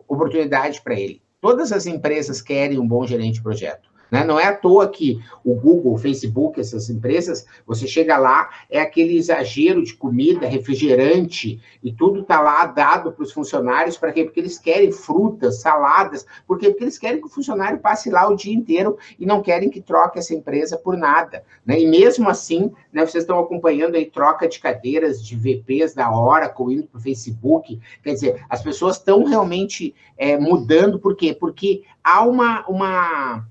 oportunidade 0.07 0.81
para 0.81 0.99
ele. 0.99 1.21
Todas 1.39 1.71
as 1.71 1.85
empresas 1.85 2.41
querem 2.41 2.79
um 2.79 2.87
bom 2.87 3.05
gerente 3.05 3.35
de 3.35 3.43
projeto. 3.43 3.90
Né? 4.11 4.25
Não 4.25 4.37
é 4.37 4.45
à 4.47 4.55
toa 4.55 4.89
que 4.89 5.23
o 5.43 5.55
Google, 5.55 5.93
o 5.93 5.97
Facebook, 5.97 6.59
essas 6.59 6.89
empresas, 6.89 7.45
você 7.65 7.87
chega 7.87 8.17
lá, 8.17 8.49
é 8.69 8.81
aquele 8.81 9.17
exagero 9.17 9.81
de 9.83 9.93
comida, 9.93 10.45
refrigerante, 10.45 11.61
e 11.81 11.93
tudo 11.93 12.19
está 12.19 12.41
lá 12.41 12.65
dado 12.65 13.13
para 13.13 13.23
os 13.23 13.31
funcionários, 13.31 13.97
para 13.97 14.11
quê? 14.11 14.25
Porque 14.25 14.41
eles 14.41 14.59
querem 14.59 14.91
frutas, 14.91 15.61
saladas, 15.61 16.25
por 16.45 16.59
quê? 16.59 16.69
Porque 16.69 16.83
eles 16.83 16.99
querem 16.99 17.21
que 17.21 17.27
o 17.27 17.29
funcionário 17.29 17.79
passe 17.79 18.09
lá 18.09 18.27
o 18.27 18.35
dia 18.35 18.53
inteiro 18.53 18.97
e 19.17 19.25
não 19.25 19.41
querem 19.41 19.69
que 19.69 19.81
troque 19.81 20.19
essa 20.19 20.35
empresa 20.35 20.77
por 20.77 20.97
nada. 20.97 21.43
Né? 21.65 21.79
E 21.79 21.87
mesmo 21.87 22.27
assim, 22.29 22.71
né, 22.91 23.05
vocês 23.05 23.23
estão 23.23 23.39
acompanhando 23.39 23.95
aí 23.95 24.05
troca 24.05 24.47
de 24.47 24.59
cadeiras 24.59 25.25
de 25.25 25.37
VPs 25.37 25.93
da 25.93 26.13
Oracle 26.13 26.73
indo 26.73 26.87
para 26.87 26.99
o 26.99 27.01
Facebook, 27.01 27.79
quer 28.03 28.13
dizer, 28.13 28.45
as 28.49 28.61
pessoas 28.61 28.97
estão 28.97 29.23
realmente 29.23 29.95
é, 30.17 30.37
mudando, 30.37 30.99
por 30.99 31.15
quê? 31.15 31.33
Porque 31.33 31.83
há 32.03 32.23
uma, 32.23 32.65
uma 32.67 33.45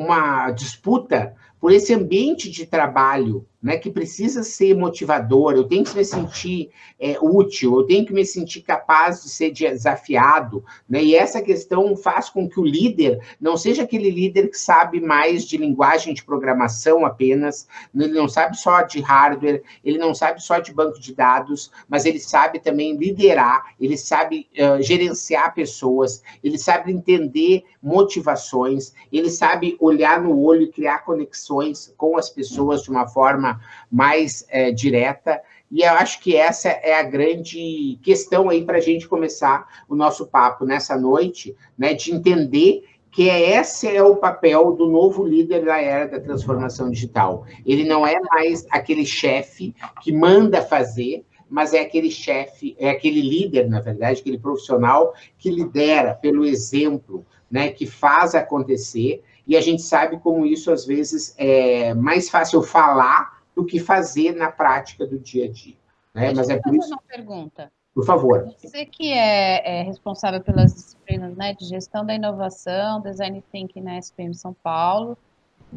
uma 0.00 0.50
disputa 0.50 1.34
por 1.60 1.70
esse 1.70 1.92
ambiente 1.92 2.50
de 2.50 2.64
trabalho 2.64 3.46
né, 3.62 3.76
que 3.76 3.90
precisa 3.90 4.42
ser 4.42 4.74
motivador, 4.74 5.54
eu 5.54 5.64
tenho 5.64 5.84
que 5.84 5.96
me 5.96 6.04
sentir 6.04 6.70
é, 6.98 7.18
útil, 7.20 7.80
eu 7.80 7.86
tenho 7.86 8.06
que 8.06 8.12
me 8.12 8.24
sentir 8.24 8.62
capaz 8.62 9.22
de 9.22 9.28
ser 9.28 9.50
desafiado, 9.50 10.64
né, 10.88 11.02
e 11.02 11.14
essa 11.14 11.42
questão 11.42 11.94
faz 11.96 12.30
com 12.30 12.48
que 12.48 12.58
o 12.58 12.64
líder 12.64 13.20
não 13.40 13.56
seja 13.56 13.82
aquele 13.82 14.10
líder 14.10 14.48
que 14.48 14.58
sabe 14.58 15.00
mais 15.00 15.44
de 15.44 15.56
linguagem 15.56 16.14
de 16.14 16.24
programação 16.24 17.04
apenas, 17.04 17.68
ele 17.94 18.12
não 18.12 18.28
sabe 18.28 18.56
só 18.56 18.82
de 18.82 19.00
hardware, 19.00 19.62
ele 19.84 19.98
não 19.98 20.14
sabe 20.14 20.42
só 20.42 20.58
de 20.58 20.72
banco 20.72 20.98
de 20.98 21.14
dados, 21.14 21.70
mas 21.88 22.06
ele 22.06 22.18
sabe 22.18 22.60
também 22.60 22.96
liderar, 22.96 23.74
ele 23.78 23.96
sabe 23.96 24.48
uh, 24.58 24.82
gerenciar 24.82 25.54
pessoas, 25.54 26.22
ele 26.42 26.58
sabe 26.58 26.92
entender 26.92 27.64
motivações, 27.82 28.92
ele 29.12 29.30
sabe 29.30 29.76
olhar 29.80 30.22
no 30.22 30.38
olho 30.38 30.62
e 30.62 30.72
criar 30.72 31.04
conexões 31.04 31.92
com 31.96 32.16
as 32.16 32.30
pessoas 32.30 32.82
de 32.82 32.90
uma 32.90 33.08
forma 33.08 33.49
mais 33.90 34.44
é, 34.50 34.70
direta. 34.70 35.40
E 35.70 35.82
eu 35.82 35.92
acho 35.92 36.20
que 36.20 36.36
essa 36.36 36.68
é 36.68 36.98
a 36.98 37.02
grande 37.02 37.98
questão 38.02 38.50
aí 38.50 38.64
para 38.64 38.78
a 38.78 38.80
gente 38.80 39.08
começar 39.08 39.66
o 39.88 39.94
nosso 39.94 40.26
papo 40.26 40.64
nessa 40.64 40.96
noite, 40.98 41.56
né? 41.78 41.94
De 41.94 42.12
entender 42.12 42.84
que 43.10 43.28
esse 43.28 43.88
é 43.88 44.02
o 44.02 44.16
papel 44.16 44.72
do 44.72 44.86
novo 44.86 45.24
líder 45.24 45.64
da 45.64 45.80
era 45.80 46.06
da 46.06 46.20
transformação 46.20 46.90
digital. 46.90 47.44
Ele 47.66 47.84
não 47.84 48.06
é 48.06 48.18
mais 48.20 48.66
aquele 48.70 49.04
chefe 49.04 49.74
que 50.00 50.12
manda 50.12 50.62
fazer, 50.62 51.24
mas 51.48 51.74
é 51.74 51.80
aquele 51.80 52.10
chefe, 52.10 52.76
é 52.78 52.90
aquele 52.90 53.20
líder, 53.20 53.68
na 53.68 53.80
verdade, 53.80 54.20
aquele 54.20 54.38
profissional 54.38 55.12
que 55.36 55.50
lidera 55.50 56.14
pelo 56.14 56.44
exemplo, 56.44 57.26
né, 57.50 57.70
que 57.70 57.86
faz 57.86 58.36
acontecer. 58.36 59.22
E 59.46 59.56
a 59.56 59.60
gente 59.60 59.82
sabe 59.82 60.20
como 60.20 60.46
isso 60.46 60.70
às 60.70 60.86
vezes 60.86 61.34
é 61.36 61.92
mais 61.94 62.30
fácil 62.30 62.62
falar 62.62 63.39
do 63.60 63.66
que 63.66 63.78
fazer 63.78 64.34
na 64.34 64.50
prática 64.50 65.06
do 65.06 65.18
dia 65.18 65.44
a 65.44 65.50
dia. 65.50 65.76
Né? 66.14 66.32
Mas 66.34 66.48
é 66.48 66.58
por 66.58 66.74
isso. 66.74 66.88
Uma 66.88 67.02
pergunta. 67.02 67.70
Por 67.94 68.06
favor. 68.06 68.54
Você 68.58 68.86
que 68.86 69.12
é, 69.12 69.80
é, 69.80 69.82
responsável 69.82 70.40
pelas 70.40 70.72
disciplinas 70.72 71.36
né, 71.36 71.52
de 71.54 71.66
gestão 71.66 72.06
da 72.06 72.14
inovação, 72.14 73.02
design 73.02 73.42
thinking 73.52 73.82
na 73.82 73.98
SPM 73.98 74.34
São 74.34 74.54
Paulo, 74.54 75.18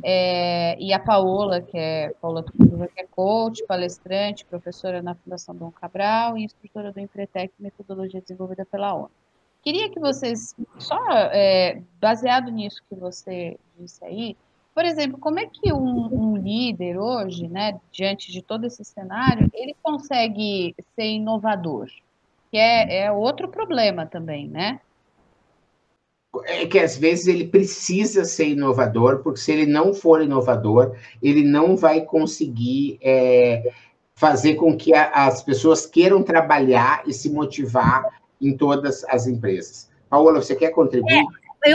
é, 0.01 0.77
e 0.79 0.93
a 0.93 0.99
Paola, 0.99 1.61
que 1.61 1.77
é 1.77 2.13
Paola 2.21 2.43
que 2.43 3.01
é 3.01 3.05
coach, 3.07 3.63
palestrante, 3.67 4.45
professora 4.45 5.01
na 5.01 5.15
Fundação 5.15 5.55
Dom 5.55 5.71
Cabral 5.71 6.37
e 6.37 6.43
instrutora 6.43 6.91
do 6.91 6.99
Empretec, 6.99 7.53
metodologia 7.59 8.21
desenvolvida 8.21 8.65
pela 8.65 8.93
ONU. 8.93 9.11
Queria 9.61 9.89
que 9.89 9.99
vocês, 9.99 10.55
só 10.77 10.99
é, 11.09 11.81
baseado 11.99 12.49
nisso 12.51 12.81
que 12.89 12.95
você 12.95 13.57
disse 13.77 14.03
aí, 14.05 14.37
por 14.73 14.85
exemplo, 14.85 15.19
como 15.19 15.39
é 15.39 15.45
que 15.45 15.71
um, 15.71 16.09
um, 16.11 16.37
líder 16.37 16.97
hoje, 16.97 17.47
né, 17.47 17.79
diante 17.91 18.31
de 18.31 18.41
todo 18.41 18.65
esse 18.65 18.83
cenário, 18.83 19.49
ele 19.53 19.75
consegue 19.81 20.75
ser 20.95 21.05
inovador? 21.05 21.87
Que 22.51 22.57
é, 22.57 23.05
é 23.05 23.11
outro 23.11 23.47
problema 23.47 24.05
também, 24.05 24.47
né? 24.47 24.79
É 26.45 26.65
que 26.65 26.79
às 26.79 26.97
vezes 26.97 27.27
ele 27.27 27.45
precisa 27.45 28.25
ser 28.25 28.47
inovador, 28.47 29.19
porque 29.19 29.39
se 29.39 29.51
ele 29.51 29.67
não 29.67 29.93
for 29.93 30.21
inovador, 30.21 30.95
ele 31.21 31.43
não 31.43 31.77
vai 31.77 32.01
conseguir 32.01 32.97
é, 33.03 33.71
fazer 34.15 34.55
com 34.55 34.75
que 34.75 34.95
a, 34.95 35.27
as 35.27 35.43
pessoas 35.43 35.85
queiram 35.85 36.23
trabalhar 36.23 37.03
e 37.05 37.13
se 37.13 37.29
motivar 37.29 38.19
em 38.41 38.57
todas 38.57 39.03
as 39.05 39.27
empresas. 39.27 39.91
Paola, 40.09 40.41
você 40.41 40.55
quer 40.55 40.71
contribuir? 40.71 41.23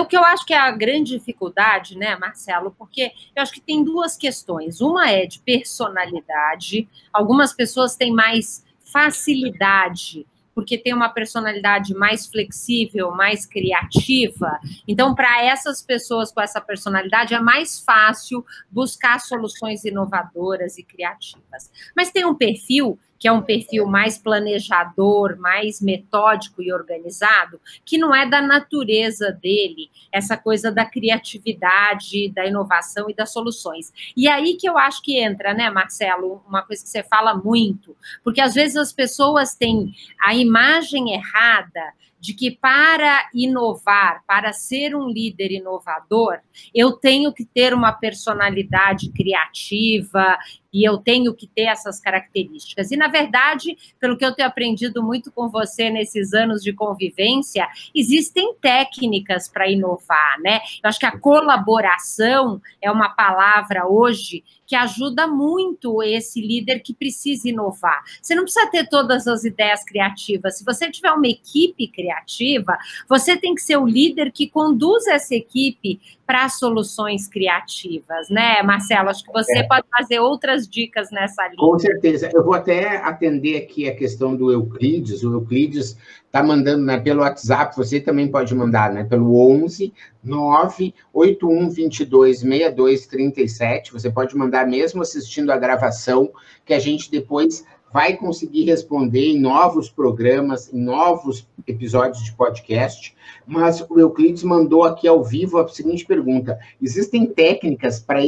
O 0.01 0.07
que 0.07 0.16
eu 0.16 0.24
acho 0.24 0.44
que 0.44 0.53
é 0.53 0.59
a 0.59 0.70
grande 0.70 1.16
dificuldade, 1.16 1.96
né, 1.96 2.16
Marcelo, 2.16 2.74
porque 2.77 3.12
eu 3.35 3.42
acho 3.42 3.53
que 3.53 3.61
tem 3.61 3.83
duas 3.83 4.16
questões. 4.16 4.81
Uma 4.81 5.11
é 5.11 5.27
de 5.27 5.38
personalidade. 5.40 6.88
Algumas 7.12 7.53
pessoas 7.53 7.96
têm 7.96 8.12
mais 8.12 8.64
facilidade 8.81 10.27
porque 10.59 10.77
tem 10.77 10.92
uma 10.92 11.09
personalidade 11.09 11.94
mais 11.94 12.27
flexível, 12.27 13.12
mais 13.12 13.46
criativa. 13.46 14.59
Então, 14.88 15.14
para 15.14 15.44
essas 15.44 15.81
pessoas 15.81 16.33
com 16.33 16.40
essa 16.40 16.61
personalidade, 16.61 17.33
é 17.33 17.38
mais 17.38 17.79
fácil 17.79 18.44
buscar 18.68 19.20
soluções 19.20 19.85
inovadoras 19.85 20.77
e 20.77 20.83
criativas. 20.83 21.70
Mas 21.96 22.11
tem 22.11 22.24
um 22.24 22.35
perfil 22.35 22.98
que 23.18 23.26
é 23.26 23.33
um 23.33 23.42
perfil 23.42 23.87
mais 23.87 24.16
planejador, 24.16 25.37
mais 25.38 25.81
metódico 25.81 26.62
e 26.62 26.72
organizado, 26.72 27.61
que 27.85 27.98
não 27.98 28.14
é 28.14 28.28
da 28.28 28.40
natureza 28.40 29.33
dele, 29.33 29.90
essa 30.12 30.37
coisa 30.37 30.70
da 30.70 30.85
criatividade, 30.85 32.31
da 32.31 32.46
inovação 32.46 33.11
e 33.11 33.14
das 33.14 33.33
soluções. 33.33 33.92
E 34.16 34.28
aí 34.28 34.57
que 34.57 34.68
eu 34.68 34.78
acho 34.78 35.02
que 35.02 35.18
entra, 35.18 35.52
né, 35.52 35.70
Marcelo, 35.70 36.42
uma 36.46 36.62
coisa 36.62 36.83
que 36.83 36.88
você 36.88 37.02
fala 37.02 37.35
muito, 37.35 37.96
porque 38.22 38.40
às 38.40 38.54
vezes 38.54 38.76
as 38.76 38.92
pessoas 38.92 39.54
têm 39.54 39.92
a 40.22 40.35
imagem 40.35 41.12
errada 41.12 41.92
de 42.20 42.35
que 42.35 42.50
para 42.50 43.28
inovar, 43.33 44.22
para 44.26 44.52
ser 44.52 44.94
um 44.94 45.09
líder 45.09 45.52
inovador, 45.52 46.38
eu 46.74 46.92
tenho 46.92 47.33
que 47.33 47.44
ter 47.44 47.72
uma 47.72 47.92
personalidade 47.92 49.11
criativa 49.11 50.37
e 50.72 50.88
eu 50.88 50.98
tenho 50.98 51.35
que 51.35 51.46
ter 51.46 51.62
essas 51.62 52.00
características. 52.00 52.90
E, 52.90 52.96
na 52.96 53.09
verdade, 53.09 53.76
pelo 53.98 54.16
que 54.16 54.24
eu 54.24 54.35
tenho 54.35 54.48
aprendido 54.48 55.02
muito 55.02 55.31
com 55.33 55.48
você 55.48 55.90
nesses 55.90 56.33
anos 56.35 56.62
de 56.62 56.72
convivência, 56.72 57.66
existem 57.94 58.54
técnicas 58.61 59.48
para 59.48 59.70
inovar, 59.70 60.38
né? 60.40 60.61
Eu 60.83 60.88
acho 60.88 60.98
que 60.98 61.07
a 61.07 61.18
colaboração 61.18 62.61
é 62.81 62.90
uma 62.90 63.09
palavra 63.11 63.87
hoje 63.87 64.44
que 64.68 64.76
ajuda 64.76 65.26
muito 65.26 66.02
esse 66.02 66.42
líder 66.42 66.81
que 66.81 66.92
precisa 66.92 67.48
inovar. 67.48 68.04
Você 68.20 68.35
não 68.35 68.42
precisa 68.42 68.70
ter 68.70 68.87
todas 68.87 69.26
as 69.26 69.42
ideias 69.42 69.83
criativas. 69.83 70.59
Se 70.59 70.64
você 70.64 70.90
tiver 70.90 71.11
uma 71.11 71.26
equipe 71.26 71.88
criativa, 71.88 72.76
você 73.09 73.35
tem 73.35 73.54
que 73.54 73.62
ser 73.62 73.78
o 73.78 73.87
líder 73.87 74.31
que 74.31 74.46
conduz 74.46 75.07
essa 75.07 75.35
equipe 75.35 75.98
para 76.26 76.50
soluções 76.50 77.26
criativas, 77.26 78.28
né, 78.28 78.62
Marcelo? 78.62 79.09
Acho 79.09 79.24
que 79.24 79.33
você 79.33 79.61
é. 79.61 79.62
pode 79.62 79.87
fazer 79.90 80.20
outras 80.20 80.57
dicas 80.66 81.10
nessa 81.10 81.46
linha. 81.46 81.58
Com 81.58 81.78
certeza. 81.78 82.30
Eu 82.32 82.42
vou 82.42 82.54
até 82.54 82.96
atender 82.96 83.58
aqui 83.58 83.88
a 83.88 83.94
questão 83.94 84.34
do 84.34 84.50
Euclides. 84.50 85.22
O 85.22 85.34
Euclides 85.34 85.96
está 86.26 86.42
mandando 86.42 86.84
né, 86.84 86.98
pelo 86.98 87.20
WhatsApp, 87.20 87.76
você 87.76 88.00
também 88.00 88.28
pode 88.28 88.54
mandar 88.54 88.92
né, 88.92 89.04
pelo 89.04 89.36
11 89.36 89.92
981 90.22 91.70
22 91.70 92.40
62 92.40 93.06
37. 93.06 93.92
Você 93.92 94.10
pode 94.10 94.36
mandar 94.36 94.66
mesmo 94.66 95.02
assistindo 95.02 95.50
a 95.50 95.56
gravação, 95.56 96.30
que 96.64 96.74
a 96.74 96.78
gente 96.78 97.10
depois 97.10 97.64
vai 97.92 98.16
conseguir 98.16 98.64
responder 98.64 99.32
em 99.32 99.40
novos 99.40 99.88
programas, 99.88 100.72
em 100.72 100.80
novos 100.80 101.46
episódios 101.66 102.22
de 102.22 102.32
podcast. 102.32 103.16
Mas 103.46 103.80
o 103.88 103.98
Euclides 103.98 104.42
mandou 104.42 104.84
aqui 104.84 105.08
ao 105.08 105.24
vivo 105.24 105.58
a 105.58 105.68
seguinte 105.68 106.04
pergunta: 106.04 106.58
existem 106.80 107.26
técnicas 107.26 107.98
para 108.00 108.24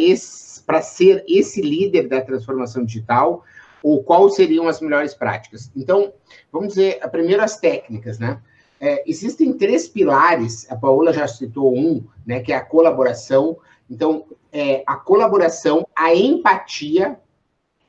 para 0.71 0.81
ser 0.83 1.25
esse 1.27 1.61
líder 1.61 2.07
da 2.07 2.21
transformação 2.21 2.85
digital? 2.85 3.43
Ou 3.83 4.05
quais 4.05 4.37
seriam 4.37 4.69
as 4.69 4.81
melhores 4.81 5.15
práticas? 5.15 5.69
Então, 5.75 6.13
vamos 6.53 6.69
dizer, 6.69 7.01
primeiro 7.11 7.43
as 7.43 7.59
técnicas, 7.59 8.21
né? 8.21 8.41
é, 8.81 9.03
existem 9.05 9.53
três 9.53 9.89
pilares, 9.89 10.71
a 10.71 10.77
Paola 10.77 11.13
já 11.13 11.27
citou 11.27 11.77
um, 11.77 12.07
né, 12.25 12.39
que 12.41 12.53
é 12.53 12.57
a 12.57 12.65
colaboração. 12.65 13.59
Então, 13.91 14.25
é, 14.53 14.85
a 14.87 14.95
colaboração, 14.95 15.85
a 15.95 16.15
empatia 16.15 17.19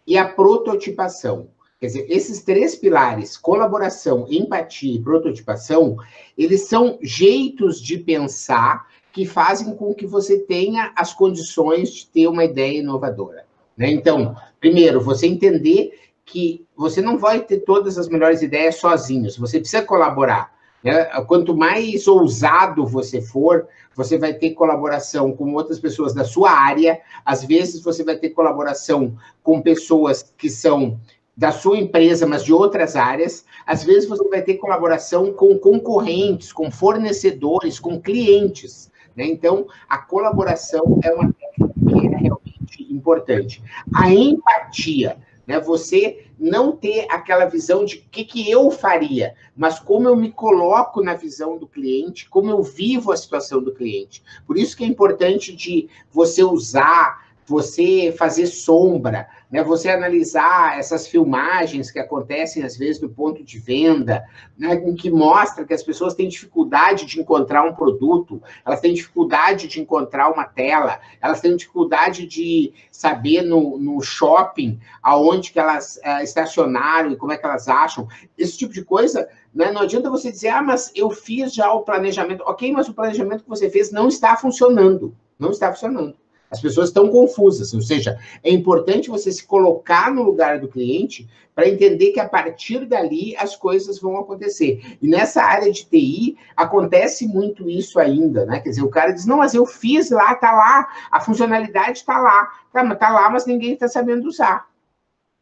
e 0.08 0.18
a 0.18 0.28
prototipação. 0.28 1.50
Quer 1.80 1.88
dizer, 1.88 2.06
esses 2.10 2.44
três 2.44 2.76
pilares, 2.76 3.38
colaboração, 3.38 4.28
empatia 4.30 4.96
e 4.96 5.02
prototipação, 5.02 5.98
eles 6.38 6.68
são 6.68 6.98
jeitos 7.02 7.80
de 7.82 7.98
pensar 7.98 8.88
que 9.12 9.26
fazem 9.26 9.76
com 9.76 9.94
que 9.94 10.06
você 10.06 10.40
tenha 10.40 10.92
as 10.96 11.14
condições 11.14 11.92
de 11.92 12.08
ter 12.08 12.28
uma 12.28 12.46
ideia 12.46 12.80
inovadora. 12.80 13.46
Né? 13.78 13.92
Então, 13.92 14.36
primeiro, 14.60 15.02
você 15.02 15.28
entender 15.28 16.00
que 16.26 16.66
você 16.76 17.02
não 17.02 17.18
vai 17.18 17.42
ter 17.42 17.60
todas 17.60 17.98
as 17.98 18.08
melhores 18.08 18.42
ideias 18.42 18.76
sozinho, 18.76 19.30
você 19.32 19.60
precisa 19.60 19.84
colaborar. 19.84 20.54
Né? 20.84 21.06
Quanto 21.28 21.56
mais 21.56 22.08
ousado 22.08 22.86
você 22.86 23.22
for, 23.22 23.68
você 23.96 24.18
vai 24.18 24.34
ter 24.34 24.52
colaboração 24.52 25.36
com 25.36 25.54
outras 25.54 25.80
pessoas 25.80 26.14
da 26.14 26.24
sua 26.24 26.52
área, 26.52 27.00
às 27.26 27.44
vezes 27.44 27.84
você 27.84 28.04
vai 28.04 28.16
ter 28.16 28.30
colaboração 28.30 29.16
com 29.44 29.62
pessoas 29.62 30.34
que 30.38 30.50
são 30.50 31.00
da 31.36 31.52
sua 31.52 31.78
empresa, 31.78 32.28
mas 32.28 32.44
de 32.44 32.54
outras 32.54 32.96
áreas. 32.96 33.46
Às 33.66 33.84
vezes 33.84 34.08
você 34.08 34.28
vai 34.30 34.42
ter 34.42 34.56
colaboração 34.56 35.34
com 35.34 35.58
concorrentes, 35.58 36.52
com 36.52 36.70
fornecedores, 36.70 37.80
com 37.80 38.00
clientes. 38.00 38.91
Né? 39.16 39.26
Então, 39.26 39.68
a 39.88 39.98
colaboração 39.98 41.00
é 41.04 41.12
uma 41.14 41.34
técnica 41.34 41.74
que 41.90 42.08
é 42.08 42.18
realmente 42.18 42.94
importante. 42.94 43.64
A 43.94 44.10
empatia 44.12 45.18
né? 45.52 45.60
Você 45.60 46.28
não 46.40 46.72
ter 46.72 47.08
aquela 47.10 47.46
visão 47.46 47.84
de 47.84 47.98
o 47.98 48.04
que, 48.10 48.24
que 48.24 48.50
eu 48.50 48.72
faria, 48.72 49.36
mas 49.56 49.80
como 49.80 50.08
eu 50.08 50.16
me 50.16 50.32
coloco 50.32 51.04
na 51.04 51.14
visão 51.14 51.58
do 51.58 51.68
cliente, 51.68 52.30
como 52.30 52.50
eu 52.50 52.64
vivo 52.64 53.12
a 53.12 53.18
situação 53.18 53.62
do 53.62 53.74
cliente. 53.74 54.24
Por 54.48 54.58
isso 54.58 54.76
que 54.78 54.84
é 54.84 54.88
importante 54.88 55.54
de 55.54 55.90
você 56.10 56.44
usar 56.44 57.31
você 57.46 58.14
fazer 58.18 58.48
sombra, 58.48 59.28
né? 59.52 59.62
Você 59.64 59.90
analisar 59.90 60.80
essas 60.80 61.08
filmagens 61.08 61.92
que 61.92 62.00
acontecem 62.00 62.64
às 62.64 62.78
vezes 62.78 63.00
do 63.00 63.10
ponto 63.10 63.44
de 63.44 63.60
venda, 63.60 64.24
né? 64.58 64.78
que 64.98 65.12
mostra 65.12 65.66
que 65.66 65.74
as 65.74 65.84
pessoas 65.84 66.14
têm 66.14 66.30
dificuldade 66.30 67.06
de 67.06 67.20
encontrar 67.20 67.64
um 67.64 67.74
produto, 67.74 68.42
elas 68.66 68.80
têm 68.80 68.94
dificuldade 68.94 69.68
de 69.68 69.82
encontrar 69.82 70.30
uma 70.30 70.46
tela, 70.46 71.00
elas 71.22 71.42
têm 71.42 71.56
dificuldade 71.56 72.26
de 72.26 72.74
saber 72.90 73.42
no, 73.42 73.78
no 73.78 74.02
shopping 74.02 74.80
aonde 75.04 75.52
que 75.52 75.60
elas 75.60 75.98
uh, 75.98 76.24
estacionaram 76.24 77.12
e 77.12 77.18
como 77.18 77.34
é 77.34 77.38
que 77.38 77.46
elas 77.46 77.68
acham. 77.68 78.08
Esse 78.38 78.58
tipo 78.58 78.74
de 78.74 78.86
coisa, 78.86 79.28
né? 79.54 79.72
Não 79.72 79.82
adianta 79.82 80.10
você 80.10 80.32
dizer, 80.32 80.50
ah, 80.50 80.62
mas 80.62 80.92
eu 80.96 81.10
fiz 81.10 81.54
já 81.54 81.72
o 81.74 81.82
planejamento. 81.82 82.44
Ok, 82.46 82.72
mas 82.72 82.88
o 82.88 82.94
planejamento 82.94 83.44
que 83.44 83.50
você 83.50 83.70
fez 83.70 83.92
não 83.92 84.08
está 84.08 84.38
funcionando. 84.38 85.16
Não 85.38 85.52
está 85.52 85.72
funcionando. 85.72 86.21
As 86.52 86.60
pessoas 86.60 86.90
estão 86.90 87.08
confusas, 87.08 87.74
ou 87.74 87.82
seja, 87.82 88.20
é 88.44 88.52
importante 88.52 89.10
você 89.10 89.32
se 89.32 89.48
colocar 89.48 90.14
no 90.14 90.22
lugar 90.22 90.60
do 90.60 90.68
cliente 90.68 91.30
para 91.56 91.70
entender 91.70 92.12
que 92.12 92.20
a 92.20 92.28
partir 92.28 92.86
dali 92.86 93.34
as 93.38 93.56
coisas 93.56 94.00
vão 94.02 94.18
acontecer. 94.18 94.98
E 95.02 95.08
nessa 95.08 95.42
área 95.42 95.72
de 95.72 95.86
TI 95.86 96.38
acontece 96.56 97.26
muito 97.26 97.70
isso 97.70 97.98
ainda, 98.00 98.46
né? 98.46 98.60
Quer 98.60 98.70
dizer, 98.70 98.84
o 98.84 98.90
cara 98.90 99.14
diz: 99.14 99.26
não, 99.26 99.38
mas 99.38 99.54
eu 99.54 99.66
fiz 99.66 100.12
lá, 100.12 100.36
tá 100.36 100.52
lá, 100.52 100.90
a 101.10 101.22
funcionalidade 101.22 102.00
está 102.00 102.20
lá, 102.20 102.52
tá, 102.74 102.96
tá 102.96 103.10
lá, 103.10 103.30
mas 103.30 103.46
ninguém 103.46 103.74
está 103.74 103.88
sabendo 103.88 104.28
usar. 104.28 104.68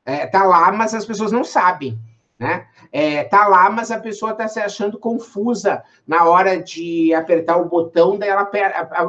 É, 0.06 0.28
tá 0.28 0.44
lá, 0.44 0.72
mas 0.72 0.94
as 0.94 1.06
pessoas 1.06 1.32
não 1.32 1.44
sabem. 1.44 1.98
Né? 2.38 2.68
É, 2.92 3.24
tá 3.26 3.48
lá, 3.48 3.70
mas 3.70 3.92
a 3.92 4.00
pessoa 4.00 4.32
está 4.32 4.48
se 4.48 4.60
achando 4.60 4.98
confusa 4.98 5.84
na 6.08 6.24
hora 6.24 6.62
de 6.62 7.14
apertar 7.14 7.58
o 7.58 7.68
botão, 7.68 8.18
daí 8.18 8.30
ela 8.30 8.50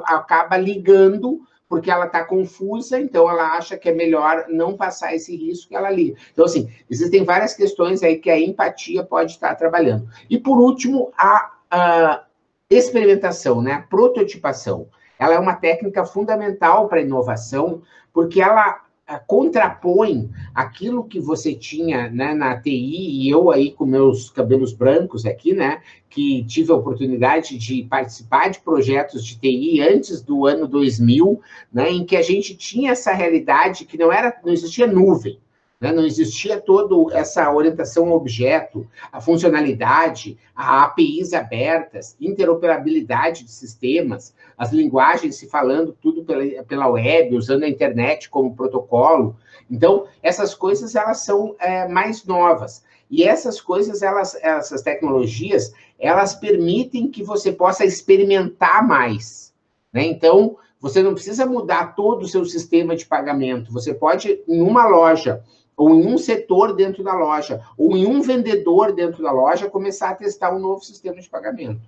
acaba 0.06 0.56
ligando 0.56 1.40
porque 1.70 1.88
ela 1.88 2.06
está 2.06 2.24
confusa, 2.24 2.98
então 2.98 3.30
ela 3.30 3.56
acha 3.56 3.78
que 3.78 3.88
é 3.88 3.94
melhor 3.94 4.46
não 4.48 4.76
passar 4.76 5.14
esse 5.14 5.36
risco 5.36 5.68
que 5.68 5.76
ela 5.76 5.88
liga. 5.88 6.18
Então, 6.32 6.44
assim, 6.44 6.68
existem 6.90 7.24
várias 7.24 7.54
questões 7.54 8.02
aí 8.02 8.16
que 8.16 8.28
a 8.28 8.36
empatia 8.36 9.04
pode 9.04 9.30
estar 9.30 9.54
trabalhando. 9.54 10.08
E, 10.28 10.36
por 10.36 10.58
último, 10.58 11.12
a, 11.16 11.52
a 11.70 12.24
experimentação, 12.68 13.62
né? 13.62 13.74
a 13.74 13.82
prototipação. 13.82 14.88
Ela 15.16 15.34
é 15.34 15.38
uma 15.38 15.54
técnica 15.54 16.04
fundamental 16.04 16.88
para 16.88 16.98
a 16.98 17.02
inovação, 17.02 17.82
porque 18.12 18.42
ela 18.42 18.80
contrapõe 19.18 20.30
aquilo 20.54 21.04
que 21.04 21.18
você 21.18 21.54
tinha 21.54 22.08
né, 22.10 22.34
na 22.34 22.60
TI, 22.60 23.24
e 23.24 23.30
eu 23.30 23.50
aí 23.50 23.72
com 23.72 23.84
meus 23.84 24.30
cabelos 24.30 24.72
brancos 24.72 25.26
aqui, 25.26 25.52
né, 25.52 25.80
que 26.08 26.44
tive 26.44 26.72
a 26.72 26.76
oportunidade 26.76 27.56
de 27.58 27.82
participar 27.84 28.48
de 28.48 28.60
projetos 28.60 29.24
de 29.24 29.38
TI 29.38 29.80
antes 29.80 30.22
do 30.22 30.46
ano 30.46 30.66
2000, 30.68 31.40
né, 31.72 31.90
em 31.90 32.04
que 32.04 32.16
a 32.16 32.22
gente 32.22 32.56
tinha 32.56 32.92
essa 32.92 33.12
realidade 33.12 33.84
que 33.84 33.98
não 33.98 34.12
era, 34.12 34.38
não 34.44 34.52
existia 34.52 34.86
nuvem, 34.86 35.38
né? 35.80 35.92
Não 35.92 36.04
existia 36.04 36.60
toda 36.60 37.16
essa 37.16 37.50
orientação 37.50 38.08
ao 38.08 38.16
objeto, 38.16 38.86
a 39.10 39.20
funcionalidade, 39.20 40.38
a 40.54 40.84
APIs 40.84 41.32
abertas, 41.32 42.14
interoperabilidade 42.20 43.44
de 43.44 43.50
sistemas, 43.50 44.34
as 44.58 44.72
linguagens 44.72 45.36
se 45.36 45.48
falando 45.48 45.96
tudo 46.00 46.22
pela, 46.22 46.62
pela 46.64 46.88
web, 46.88 47.34
usando 47.34 47.62
a 47.62 47.68
internet 47.68 48.28
como 48.28 48.54
protocolo. 48.54 49.36
Então, 49.70 50.06
essas 50.22 50.54
coisas 50.54 50.94
elas 50.94 51.24
são 51.24 51.56
é, 51.58 51.88
mais 51.88 52.26
novas. 52.26 52.84
E 53.10 53.24
essas 53.24 53.60
coisas, 53.60 54.02
elas, 54.02 54.36
essas 54.36 54.82
tecnologias, 54.82 55.72
elas 55.98 56.34
permitem 56.34 57.08
que 57.08 57.24
você 57.24 57.50
possa 57.50 57.84
experimentar 57.84 58.86
mais. 58.86 59.52
Né? 59.92 60.04
Então, 60.04 60.56
você 60.80 61.02
não 61.02 61.14
precisa 61.14 61.44
mudar 61.44 61.94
todo 61.94 62.22
o 62.22 62.28
seu 62.28 62.44
sistema 62.44 62.94
de 62.94 63.04
pagamento. 63.04 63.72
Você 63.72 63.92
pode, 63.92 64.40
em 64.48 64.62
uma 64.62 64.86
loja, 64.86 65.42
ou 65.80 65.94
em 65.94 66.06
um 66.06 66.18
setor 66.18 66.76
dentro 66.76 67.02
da 67.02 67.14
loja, 67.14 67.62
ou 67.74 67.96
em 67.96 68.04
um 68.04 68.20
vendedor 68.20 68.92
dentro 68.92 69.22
da 69.22 69.32
loja, 69.32 69.70
começar 69.70 70.10
a 70.10 70.14
testar 70.14 70.54
um 70.54 70.58
novo 70.58 70.84
sistema 70.84 71.18
de 71.18 71.30
pagamento. 71.30 71.80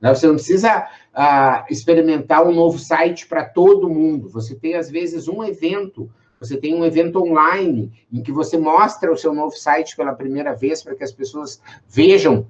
Né? 0.00 0.12
Você 0.12 0.26
não 0.26 0.34
precisa 0.34 0.88
uh, 1.14 1.64
experimentar 1.70 2.44
um 2.44 2.52
novo 2.52 2.80
site 2.80 3.28
para 3.28 3.44
todo 3.44 3.88
mundo. 3.88 4.28
Você 4.30 4.56
tem, 4.56 4.74
às 4.74 4.90
vezes, 4.90 5.28
um 5.28 5.44
evento, 5.44 6.10
você 6.40 6.56
tem 6.56 6.74
um 6.74 6.84
evento 6.84 7.22
online 7.22 7.92
em 8.12 8.20
que 8.24 8.32
você 8.32 8.58
mostra 8.58 9.12
o 9.12 9.16
seu 9.16 9.32
novo 9.32 9.56
site 9.56 9.94
pela 9.94 10.14
primeira 10.14 10.52
vez 10.56 10.82
para 10.82 10.96
que 10.96 11.04
as 11.04 11.12
pessoas 11.12 11.62
vejam 11.88 12.44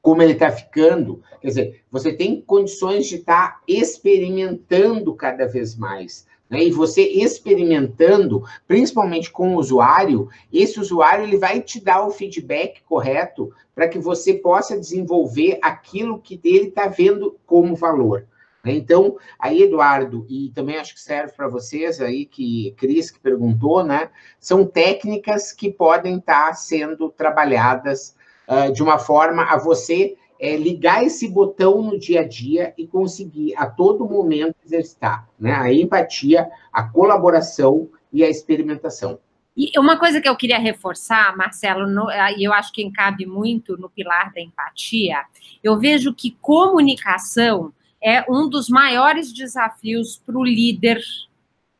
como 0.00 0.22
ele 0.22 0.34
está 0.34 0.48
ficando. 0.52 1.24
Quer 1.40 1.48
dizer, 1.48 1.84
você 1.90 2.12
tem 2.12 2.40
condições 2.40 3.08
de 3.08 3.16
estar 3.16 3.54
tá 3.54 3.60
experimentando 3.66 5.12
cada 5.16 5.44
vez 5.44 5.76
mais. 5.76 6.24
Né? 6.48 6.64
E 6.64 6.70
você 6.70 7.02
experimentando, 7.02 8.42
principalmente 8.66 9.30
com 9.30 9.54
o 9.54 9.58
usuário, 9.58 10.28
esse 10.52 10.80
usuário 10.80 11.24
ele 11.24 11.36
vai 11.36 11.60
te 11.60 11.80
dar 11.80 12.06
o 12.06 12.10
feedback 12.10 12.82
correto 12.84 13.52
para 13.74 13.88
que 13.88 13.98
você 13.98 14.34
possa 14.34 14.78
desenvolver 14.78 15.58
aquilo 15.62 16.20
que 16.20 16.40
ele 16.42 16.68
está 16.68 16.86
vendo 16.86 17.38
como 17.46 17.76
valor. 17.76 18.26
Né? 18.64 18.72
Então, 18.72 19.16
aí, 19.38 19.62
Eduardo, 19.62 20.26
e 20.28 20.50
também 20.54 20.78
acho 20.78 20.94
que 20.94 21.00
serve 21.00 21.32
para 21.32 21.48
vocês 21.48 22.00
aí, 22.00 22.24
que 22.24 22.74
Cris 22.76 23.10
que 23.10 23.20
perguntou, 23.20 23.84
né? 23.84 24.10
São 24.40 24.64
técnicas 24.64 25.52
que 25.52 25.70
podem 25.70 26.16
estar 26.16 26.48
tá 26.48 26.54
sendo 26.54 27.10
trabalhadas 27.10 28.16
uh, 28.48 28.72
de 28.72 28.82
uma 28.82 28.98
forma 28.98 29.44
a 29.44 29.56
você 29.56 30.16
é, 30.40 30.56
ligar 30.56 31.04
esse 31.04 31.28
botão 31.28 31.82
no 31.82 31.98
dia 31.98 32.20
a 32.20 32.26
dia 32.26 32.72
e 32.78 32.86
conseguir 32.86 33.54
a 33.56 33.66
todo 33.66 34.08
momento 34.08 34.56
exercitar 34.68 35.28
né? 35.38 35.52
a 35.54 35.72
empatia, 35.72 36.48
a 36.72 36.82
colaboração 36.82 37.88
e 38.12 38.22
a 38.22 38.28
experimentação. 38.28 39.18
E 39.56 39.76
uma 39.76 39.98
coisa 39.98 40.20
que 40.20 40.28
eu 40.28 40.36
queria 40.36 40.58
reforçar, 40.58 41.36
Marcelo, 41.36 41.88
e 42.36 42.46
eu 42.46 42.52
acho 42.52 42.72
que 42.72 42.88
cabe 42.92 43.26
muito 43.26 43.76
no 43.76 43.90
pilar 43.90 44.32
da 44.32 44.40
empatia, 44.40 45.24
eu 45.64 45.76
vejo 45.76 46.14
que 46.14 46.36
comunicação 46.40 47.72
é 48.00 48.24
um 48.30 48.48
dos 48.48 48.68
maiores 48.68 49.32
desafios 49.32 50.22
para 50.24 50.38
o 50.38 50.44
líder 50.44 51.00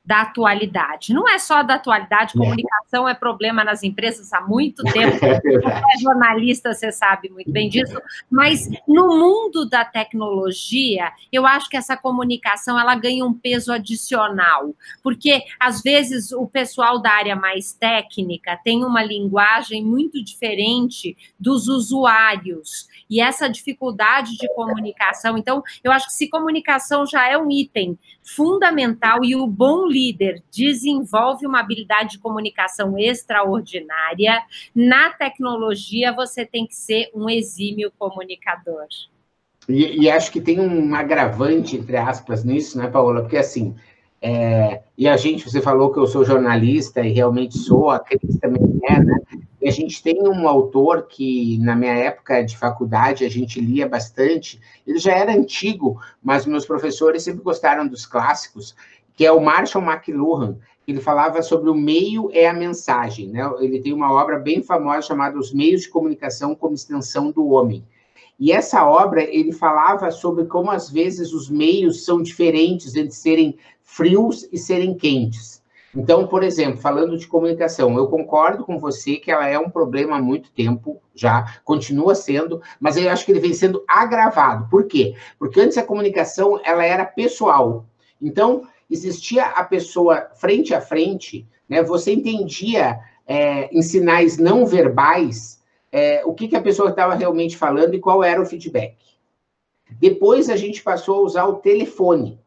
da 0.09 0.23
atualidade. 0.23 1.13
Não 1.13 1.29
é 1.29 1.39
só 1.39 1.63
da 1.63 1.75
atualidade, 1.75 2.33
é. 2.35 2.39
comunicação 2.39 3.07
é 3.07 3.13
problema 3.13 3.63
nas 3.63 3.83
empresas 3.83 4.33
há 4.33 4.41
muito 4.41 4.83
tempo. 4.85 5.19
Você 5.21 5.97
é 5.97 6.01
jornalista, 6.01 6.73
você 6.73 6.91
sabe 6.91 7.29
muito 7.29 7.53
bem 7.53 7.69
disso. 7.69 8.01
Mas 8.31 8.71
no 8.89 9.19
mundo 9.19 9.69
da 9.69 9.85
tecnologia, 9.85 11.13
eu 11.31 11.47
acho 11.47 11.69
que 11.69 11.77
essa 11.77 11.95
comunicação 11.95 12.81
ela 12.81 12.95
ganha 12.95 13.23
um 13.23 13.35
peso 13.35 13.71
adicional, 13.71 14.75
porque 15.03 15.43
às 15.61 15.83
vezes 15.83 16.33
o 16.33 16.47
pessoal 16.47 17.03
da 17.03 17.11
área 17.11 17.37
mais 17.37 17.75
técnica 17.75 18.59
tem 18.65 18.83
uma 18.83 19.03
linguagem 19.03 19.85
muito 19.85 20.25
diferente 20.25 21.15
dos 21.39 21.69
usuários 21.69 22.89
e 23.11 23.21
essa 23.21 23.47
dificuldade 23.49 24.39
de 24.39 24.49
comunicação. 24.55 25.37
Então, 25.37 25.63
eu 25.85 25.93
acho 25.93 26.07
que 26.07 26.15
se 26.15 26.31
comunicação 26.31 27.05
já 27.05 27.29
é 27.29 27.37
um 27.37 27.51
item 27.51 27.99
fundamental 28.23 29.25
e 29.25 29.37
o 29.37 29.47
bom 29.47 29.87
líder 29.99 30.43
desenvolve 30.51 31.47
uma 31.47 31.61
habilidade 31.61 32.13
de 32.13 32.19
comunicação 32.19 32.97
extraordinária, 32.97 34.41
na 34.75 35.11
tecnologia 35.11 36.13
você 36.13 36.47
tem 36.47 36.67
que 36.67 36.77
ser 36.77 37.11
um 37.15 37.29
exímio 37.29 37.93
comunicador. 37.99 38.87
E, 39.69 40.05
e 40.05 40.11
acho 40.11 40.31
que 40.31 40.41
tem 40.41 40.61
um 40.61 40.95
agravante, 40.95 41.77
entre 41.77 41.97
aspas, 41.97 42.45
nisso, 42.45 42.79
né, 42.79 42.87
Paola? 42.87 43.23
Porque 43.23 43.37
assim, 43.37 43.75
é, 44.21 44.83
e 44.97 45.07
a 45.07 45.17
gente, 45.17 45.49
você 45.49 45.61
falou 45.61 45.93
que 45.93 45.99
eu 45.99 46.07
sou 46.07 46.25
jornalista 46.25 47.01
e 47.01 47.13
realmente 47.13 47.57
sou, 47.59 47.91
a 47.91 48.01
Cris 48.01 48.39
também 48.41 48.81
é, 48.89 48.99
né? 48.99 49.19
E 49.61 49.69
a 49.69 49.73
gente 49.73 50.03
tem 50.03 50.23
um 50.23 50.49
autor 50.49 51.07
que, 51.09 51.59
na 51.59 51.75
minha 51.75 51.93
época 51.93 52.43
de 52.43 52.57
faculdade, 52.57 53.25
a 53.25 53.29
gente 53.29 53.61
lia 53.61 53.89
bastante. 53.89 54.61
Ele 54.87 54.99
já 54.99 55.13
era 55.13 55.33
antigo, 55.33 56.01
mas 56.23 56.47
meus 56.47 56.65
professores 56.65 57.25
sempre 57.25 57.43
gostaram 57.43 57.87
dos 57.87 58.07
clássicos, 58.07 58.75
que 59.19 59.27
é 59.27 59.33
o 59.33 59.41
Marshall 59.41 59.85
McLuhan. 59.85 60.59
Ele 60.87 61.01
falava 61.01 61.43
sobre 61.43 61.69
o 61.69 61.75
meio 61.75 62.31
é 62.33 62.47
a 62.47 62.53
mensagem, 62.53 63.29
né? 63.29 63.43
Ele 63.59 63.81
tem 63.81 63.93
uma 63.93 64.13
obra 64.13 64.39
bem 64.39 64.63
famosa 64.63 65.03
chamada 65.03 65.37
Os 65.37 65.53
Meios 65.53 65.83
de 65.83 65.89
Comunicação 65.89 66.55
como 66.55 66.77
Extensão 66.77 67.33
do 67.33 67.49
Homem. 67.49 67.85
E 68.39 68.53
essa 68.53 68.87
obra, 68.87 69.21
ele 69.21 69.51
falava 69.51 70.13
sobre 70.13 70.45
como, 70.45 70.71
às 70.71 70.89
vezes, 70.89 71.33
os 71.33 71.51
meios 71.51 72.05
são 72.05 72.23
diferentes 72.23 72.95
entre 72.95 73.11
serem 73.11 73.59
frios 73.83 74.49
e 74.53 74.57
serem 74.57 74.95
quentes. 74.95 75.61
Então, 75.93 76.29
por 76.29 76.45
exemplo, 76.45 76.81
falando 76.81 77.19
de 77.19 77.27
comunicação, 77.27 77.97
eu 77.99 78.07
concordo 78.07 78.65
com 78.65 78.79
você 78.79 79.17
que 79.17 79.33
ela 79.33 79.49
é 79.49 79.59
um 79.59 79.69
problema 79.69 80.19
há 80.19 80.23
muito 80.23 80.53
tempo, 80.53 81.03
já 81.13 81.59
continua 81.65 82.15
sendo, 82.15 82.63
mas 82.79 82.97
eu 82.97 83.11
acho 83.11 83.27
que 83.27 83.33
ele 83.33 83.41
vem 83.41 83.53
sendo 83.53 83.83
agravado. 83.89 84.69
Por 84.71 84.85
quê? 84.85 85.17
Porque 85.41 85.61
antes 85.61 85.77
a 85.77 85.83
comunicação 85.83 86.61
ela 86.63 86.85
era 86.85 87.05
pessoal. 87.05 87.85
Então, 88.23 88.63
existia 88.91 89.45
a 89.45 89.65
pessoa 89.65 90.31
frente 90.35 90.75
a 90.75 90.81
frente, 90.81 91.47
né? 91.69 91.83
Você 91.83 92.13
entendia 92.13 92.99
é, 93.27 93.75
em 93.77 93.83
sinais 93.83 94.39
não 94.39 94.65
verbais 94.65 95.63
é, 95.93 96.25
o 96.25 96.35
que, 96.35 96.49
que 96.49 96.57
a 96.57 96.63
pessoa 96.63 96.91
estava 96.91 97.15
realmente 97.15 97.57
falando 97.57 97.95
e 97.95 98.01
qual 98.01 98.23
era 98.23 98.41
o 98.41 98.47
feedback. 98.47 98.97
Depois 99.99 100.51
a 100.51 100.57
gente 100.57 100.83
passou 100.83 101.17
a 101.17 101.23
usar 101.23 101.47
o 101.47 101.57
telefone. 101.57 102.39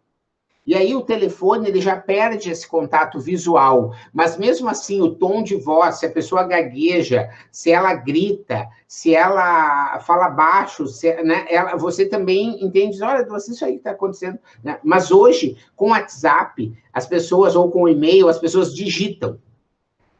E 0.65 0.75
aí 0.75 0.93
o 0.93 1.01
telefone 1.01 1.67
ele 1.67 1.81
já 1.81 1.95
perde 1.95 2.51
esse 2.51 2.67
contato 2.67 3.19
visual, 3.19 3.93
mas 4.13 4.37
mesmo 4.37 4.69
assim 4.69 5.01
o 5.01 5.15
tom 5.15 5.41
de 5.41 5.55
voz, 5.55 5.95
se 5.95 6.05
a 6.05 6.11
pessoa 6.11 6.43
gagueja, 6.43 7.29
se 7.51 7.71
ela 7.71 7.95
grita, 7.95 8.67
se 8.87 9.15
ela 9.15 9.99
fala 10.01 10.29
baixo, 10.29 10.85
se, 10.85 11.11
né, 11.23 11.47
ela, 11.49 11.75
você 11.77 12.05
também 12.05 12.63
entende, 12.63 13.01
olha, 13.01 13.25
isso 13.37 13.65
aí 13.65 13.77
está 13.77 13.91
acontecendo. 13.91 14.37
Né? 14.63 14.79
Mas 14.83 15.09
hoje, 15.09 15.57
com 15.75 15.87
o 15.87 15.91
WhatsApp, 15.91 16.71
as 16.93 17.07
pessoas, 17.07 17.55
ou 17.55 17.71
com 17.71 17.83
o 17.83 17.89
e-mail, 17.89 18.29
as 18.29 18.37
pessoas 18.37 18.73
digitam. 18.75 19.39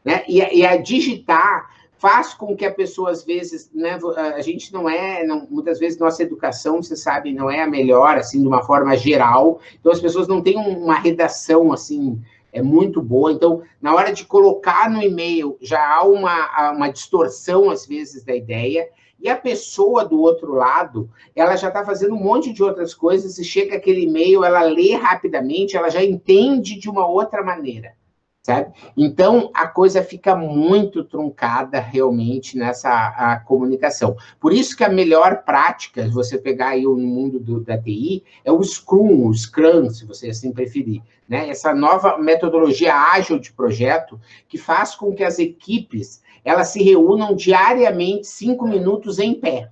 Né? 0.04 0.24
E, 0.26 0.38
e 0.38 0.66
a 0.66 0.76
digitar 0.76 1.70
faz 2.02 2.34
com 2.34 2.56
que 2.56 2.66
a 2.66 2.74
pessoa, 2.74 3.12
às 3.12 3.24
vezes, 3.24 3.70
né, 3.72 3.96
a 4.16 4.40
gente 4.40 4.72
não 4.72 4.90
é, 4.90 5.24
não, 5.24 5.46
muitas 5.48 5.78
vezes 5.78 6.00
nossa 6.00 6.20
educação, 6.20 6.82
você 6.82 6.96
sabe, 6.96 7.32
não 7.32 7.48
é 7.48 7.62
a 7.62 7.66
melhor, 7.68 8.18
assim, 8.18 8.40
de 8.40 8.48
uma 8.48 8.64
forma 8.64 8.96
geral, 8.96 9.60
então 9.78 9.92
as 9.92 10.00
pessoas 10.00 10.26
não 10.26 10.42
têm 10.42 10.56
uma 10.56 10.96
redação, 10.96 11.72
assim, 11.72 12.20
é 12.52 12.60
muito 12.60 13.00
boa, 13.00 13.30
então, 13.30 13.62
na 13.80 13.94
hora 13.94 14.12
de 14.12 14.24
colocar 14.24 14.90
no 14.90 15.00
e-mail, 15.00 15.56
já 15.60 15.78
há 15.94 16.02
uma, 16.02 16.72
uma 16.72 16.88
distorção, 16.88 17.70
às 17.70 17.86
vezes, 17.86 18.24
da 18.24 18.34
ideia, 18.34 18.88
e 19.20 19.28
a 19.28 19.36
pessoa 19.36 20.04
do 20.04 20.20
outro 20.20 20.54
lado, 20.54 21.08
ela 21.36 21.54
já 21.54 21.68
está 21.68 21.84
fazendo 21.84 22.16
um 22.16 22.20
monte 22.20 22.52
de 22.52 22.64
outras 22.64 22.92
coisas, 22.94 23.38
e 23.38 23.44
chega 23.44 23.76
aquele 23.76 24.06
e-mail, 24.06 24.44
ela 24.44 24.62
lê 24.62 24.96
rapidamente, 24.96 25.76
ela 25.76 25.88
já 25.88 26.02
entende 26.02 26.76
de 26.80 26.90
uma 26.90 27.06
outra 27.06 27.44
maneira 27.44 27.94
sabe? 28.42 28.72
Então, 28.96 29.50
a 29.54 29.68
coisa 29.68 30.02
fica 30.02 30.34
muito 30.34 31.04
truncada 31.04 31.78
realmente 31.78 32.58
nessa 32.58 33.40
comunicação. 33.46 34.16
Por 34.40 34.52
isso 34.52 34.76
que 34.76 34.82
a 34.82 34.88
melhor 34.88 35.44
prática, 35.44 36.04
se 36.04 36.10
você 36.10 36.36
pegar 36.36 36.70
aí 36.70 36.86
o 36.86 36.96
mundo 36.96 37.38
do, 37.38 37.60
da 37.60 37.78
TI, 37.78 38.24
é 38.44 38.50
o 38.50 38.62
Scrum, 38.62 39.28
o 39.28 39.32
Scrum, 39.32 39.88
se 39.90 40.04
você 40.04 40.30
assim 40.30 40.52
preferir. 40.52 41.00
Né? 41.28 41.48
Essa 41.48 41.72
nova 41.72 42.18
metodologia 42.18 42.94
ágil 42.94 43.38
de 43.38 43.52
projeto 43.52 44.20
que 44.48 44.58
faz 44.58 44.94
com 44.96 45.14
que 45.14 45.22
as 45.22 45.38
equipes 45.38 46.20
elas 46.44 46.68
se 46.68 46.82
reúnam 46.82 47.36
diariamente 47.36 48.26
cinco 48.26 48.66
minutos 48.66 49.20
em 49.20 49.32
pé. 49.32 49.70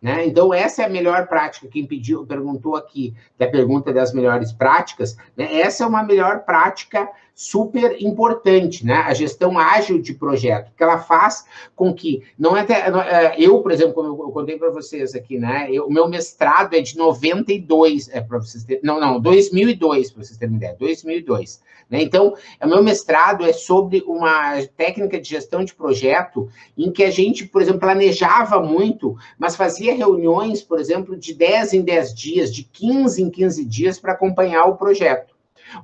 Né? 0.00 0.26
Então, 0.26 0.52
essa 0.54 0.82
é 0.82 0.86
a 0.86 0.88
melhor 0.88 1.28
prática. 1.28 1.68
Quem 1.68 1.86
pediu, 1.86 2.26
perguntou 2.26 2.74
aqui 2.76 3.14
da 3.38 3.46
pergunta 3.46 3.92
das 3.92 4.12
melhores 4.12 4.52
práticas, 4.52 5.16
né? 5.36 5.60
essa 5.60 5.84
é 5.84 5.86
uma 5.86 6.02
melhor 6.02 6.40
prática 6.44 7.08
super 7.34 7.96
importante, 8.00 8.84
né? 8.84 8.94
A 8.94 9.14
gestão 9.14 9.58
ágil 9.58 10.00
de 10.00 10.14
projeto, 10.14 10.72
que 10.76 10.82
ela 10.82 10.98
faz 10.98 11.44
com 11.74 11.92
que 11.92 12.22
não 12.38 12.56
é, 12.56 12.66
é 12.70 13.34
eu, 13.38 13.60
por 13.62 13.72
exemplo, 13.72 13.94
como 13.94 14.22
eu 14.22 14.30
contei 14.30 14.58
para 14.58 14.70
vocês 14.70 15.14
aqui, 15.14 15.38
né? 15.38 15.68
O 15.80 15.90
meu 15.90 16.08
mestrado 16.08 16.74
é 16.74 16.80
de 16.80 16.96
92, 16.96 18.08
é 18.10 18.20
para 18.20 18.38
vocês 18.38 18.64
terem, 18.64 18.82
não, 18.84 19.00
não, 19.00 19.20
2002, 19.20 20.10
para 20.10 20.22
vocês 20.22 20.38
terem 20.38 20.54
uma 20.54 20.58
ideia, 20.58 20.76
2002. 20.78 21.60
Né? 21.92 22.02
Então, 22.02 22.34
o 22.62 22.66
meu 22.66 22.82
mestrado 22.82 23.44
é 23.44 23.52
sobre 23.52 24.02
uma 24.06 24.62
técnica 24.76 25.20
de 25.20 25.28
gestão 25.28 25.64
de 25.64 25.74
projeto 25.74 26.48
em 26.76 26.90
que 26.90 27.04
a 27.04 27.10
gente, 27.10 27.46
por 27.46 27.60
exemplo, 27.60 27.80
planejava 27.80 28.60
muito, 28.60 29.16
mas 29.38 29.56
fazia 29.56 29.94
reuniões, 29.94 30.62
por 30.62 30.80
exemplo, 30.80 31.16
de 31.16 31.34
10 31.34 31.74
em 31.74 31.82
10 31.82 32.14
dias, 32.14 32.54
de 32.54 32.64
15 32.64 33.22
em 33.22 33.30
15 33.30 33.64
dias 33.64 33.98
para 33.98 34.12
acompanhar 34.12 34.64
o 34.64 34.76
projeto. 34.76 35.31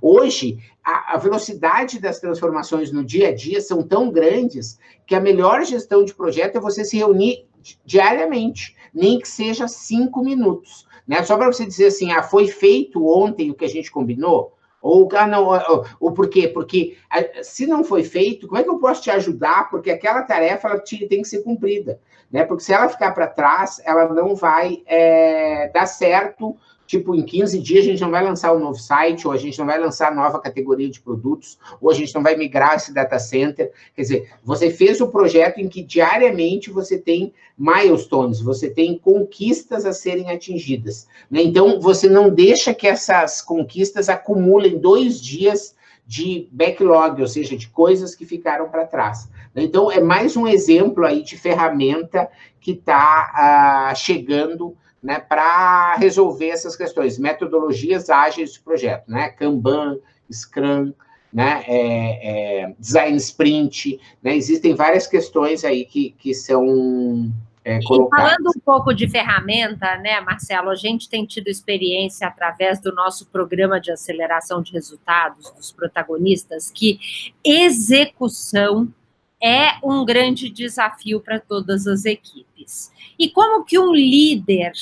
Hoje, 0.01 0.59
a, 0.85 1.15
a, 1.15 1.19
velocidade 1.19 2.01
das 2.01 2.21
transformações 2.21 2.93
no 2.93 3.05
dia 3.05 3.29
a 3.29 3.35
dia 3.35 3.61
são 3.61 3.83
tão 3.83 4.11
grandes 4.11 4.79
que 5.07 5.15
a 5.15 5.21
melhor 5.21 5.65
gestão 5.65 6.05
de 6.05 6.15
projeto 6.15 6.57
é 6.57 6.61
você 6.61 6.85
se 6.85 6.97
reunir 6.97 7.47
diariamente, 7.85 8.77
nem 8.93 9.19
que 9.19 9.29
seja 9.29 9.69
cinco 9.69 10.23
minutos. 10.23 10.87
Né? 11.07 11.23
Só 11.23 11.37
para 11.37 11.47
você 11.47 11.65
dizer 11.65 11.87
assim, 11.87 12.13
ah, 12.13 12.23
foi 12.23 12.49
feito 12.49 13.07
ontem 13.07 13.51
o 13.51 13.55
que 13.55 13.65
a 13.65 13.69
gente 13.69 13.91
combinou? 13.91 14.55
Ou, 14.81 15.09
ah, 15.15 15.27
não, 15.27 15.47
ou, 15.47 15.85
ou 15.99 16.13
por 16.13 16.29
quê? 16.29 16.47
Porque 16.47 16.97
se 17.43 17.67
não 17.67 17.83
foi 17.83 18.05
feito, 18.05 18.47
como 18.47 18.61
é 18.61 18.63
que 18.63 18.71
eu 18.71 18.79
posso 18.79 19.03
te 19.03 19.11
ajudar? 19.11 19.69
Porque 19.71 19.91
aquela 19.91 20.23
tarefa 20.23 20.69
ela 20.69 20.79
tem 20.81 21.23
que 21.23 21.25
ser 21.25 21.43
cumprida, 21.43 22.01
né? 22.31 22.45
Porque 22.45 22.63
se 22.63 22.73
ela 22.73 22.89
ficar 22.89 23.13
para 23.13 23.27
trás, 23.27 23.81
ela 23.85 24.09
não 24.15 24.37
vai 24.37 24.83
é, 24.87 25.69
dar 25.75 25.87
certo 25.87 26.57
tipo, 26.89 27.15
em 27.15 27.23
15 27.23 27.61
dias 27.61 27.85
a 27.85 27.89
gente 27.89 28.01
não 28.01 28.11
vai 28.11 28.25
lançar 28.25 28.55
um 28.55 28.59
novo 28.59 28.79
site, 28.79 29.27
ou 29.27 29.33
a 29.33 29.37
gente 29.37 29.59
não 29.59 29.67
vai 29.67 29.79
lançar 29.79 30.15
nova 30.15 30.41
categoria 30.41 30.89
de 30.89 30.99
produtos, 30.99 31.59
ou 31.83 31.91
a 31.91 31.95
gente 31.95 32.15
não 32.15 32.23
vai 32.23 32.35
migrar 32.35 32.77
esse 32.77 32.95
data 32.95 33.19
center. 33.19 33.71
Quer 33.95 34.03
dizer, 34.03 34.31
você 34.43 34.71
fez 34.71 34.99
o 35.03 35.09
projeto 35.09 35.59
em 35.59 35.69
que 35.69 35.83
diariamente 35.83 36.71
você 36.71 36.97
tem 36.97 37.35
milestones, 37.59 38.41
você 38.41 38.71
tem 38.71 38.97
conquistas 38.97 39.85
a 39.85 39.93
serem 39.93 40.31
atingidas. 40.31 41.07
Né? 41.31 41.43
Então, 41.43 41.79
você 41.79 42.09
não 42.09 42.31
deixa 42.31 42.73
que 42.73 42.89
essas 42.89 43.43
conquistas 43.43 44.09
acumulem 44.09 44.79
dois 44.79 45.21
dias 45.21 45.77
de 46.07 46.49
backlog, 46.51 47.21
ou 47.21 47.29
seja, 47.29 47.55
de 47.55 47.69
coisas 47.69 48.15
que 48.15 48.25
ficaram 48.25 48.71
para 48.71 48.87
trás. 48.87 49.29
Então, 49.55 49.93
é 49.93 50.01
mais 50.01 50.39
um 50.39 50.49
exemplo 50.49 51.05
aí 51.05 51.23
de 51.23 51.37
ferramenta 51.37 52.31
que 52.59 52.71
está 52.71 53.93
uh, 53.93 53.97
chegando 53.97 54.75
né, 55.03 55.19
para 55.19 55.95
resolver 55.97 56.49
essas 56.49 56.77
questões, 56.77 57.19
metodologias 57.19 58.11
ágeis 58.11 58.53
de 58.53 58.61
projeto, 58.61 59.09
né, 59.09 59.29
Kanban, 59.31 59.99
Scrum, 60.31 60.93
né, 61.33 61.63
é, 61.67 62.63
é, 62.63 62.75
Design 62.79 63.17
Sprint, 63.17 64.01
né, 64.23 64.37
existem 64.37 64.75
várias 64.75 65.07
questões 65.07 65.65
aí 65.65 65.85
que, 65.85 66.11
que 66.19 66.35
são 66.35 67.31
é, 67.65 67.81
colocadas. 67.83 68.33
E 68.33 68.37
falando 68.37 68.57
um 68.57 68.61
pouco 68.61 68.95
de 68.95 69.09
ferramenta, 69.09 69.99
né, 69.99 70.21
Marcelo, 70.21 70.71
a 70.71 70.75
gente 70.75 71.09
tem 71.09 71.27
tido 71.27 71.49
experiência 71.49 72.27
através 72.27 72.81
do 72.81 72.93
nosso 72.93 73.27
programa 73.27 73.81
de 73.81 73.93
aceleração 73.93 74.63
de 74.63 74.73
resultados 74.73 75.51
dos 75.53 75.71
protagonistas 75.71 76.71
que 76.71 76.99
execução 77.45 78.93
é 79.41 79.79
um 79.83 80.05
grande 80.05 80.51
desafio 80.51 81.21
para 81.21 81.39
todas 81.39 81.87
as 81.87 82.05
equipes. 82.05 82.93
E 83.19 83.31
como 83.31 83.65
que 83.65 83.79
um 83.79 83.93
líder 83.93 84.73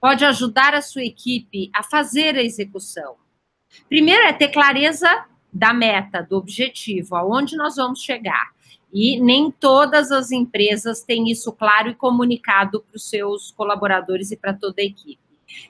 pode 0.00 0.24
ajudar 0.24 0.74
a 0.74 0.82
sua 0.82 1.04
equipe 1.04 1.70
a 1.74 1.82
fazer 1.82 2.36
a 2.36 2.42
execução? 2.42 3.16
Primeiro 3.88 4.22
é 4.26 4.32
ter 4.32 4.48
clareza 4.48 5.26
da 5.52 5.72
meta, 5.72 6.22
do 6.22 6.36
objetivo, 6.36 7.14
aonde 7.14 7.56
nós 7.56 7.76
vamos 7.76 8.02
chegar. 8.02 8.52
E 8.92 9.18
nem 9.20 9.50
todas 9.50 10.12
as 10.12 10.30
empresas 10.30 11.02
têm 11.02 11.30
isso 11.30 11.50
claro 11.52 11.90
e 11.90 11.94
comunicado 11.94 12.80
para 12.80 12.96
os 12.96 13.08
seus 13.08 13.50
colaboradores 13.52 14.30
e 14.30 14.36
para 14.36 14.52
toda 14.52 14.82
a 14.82 14.84
equipe. 14.84 15.18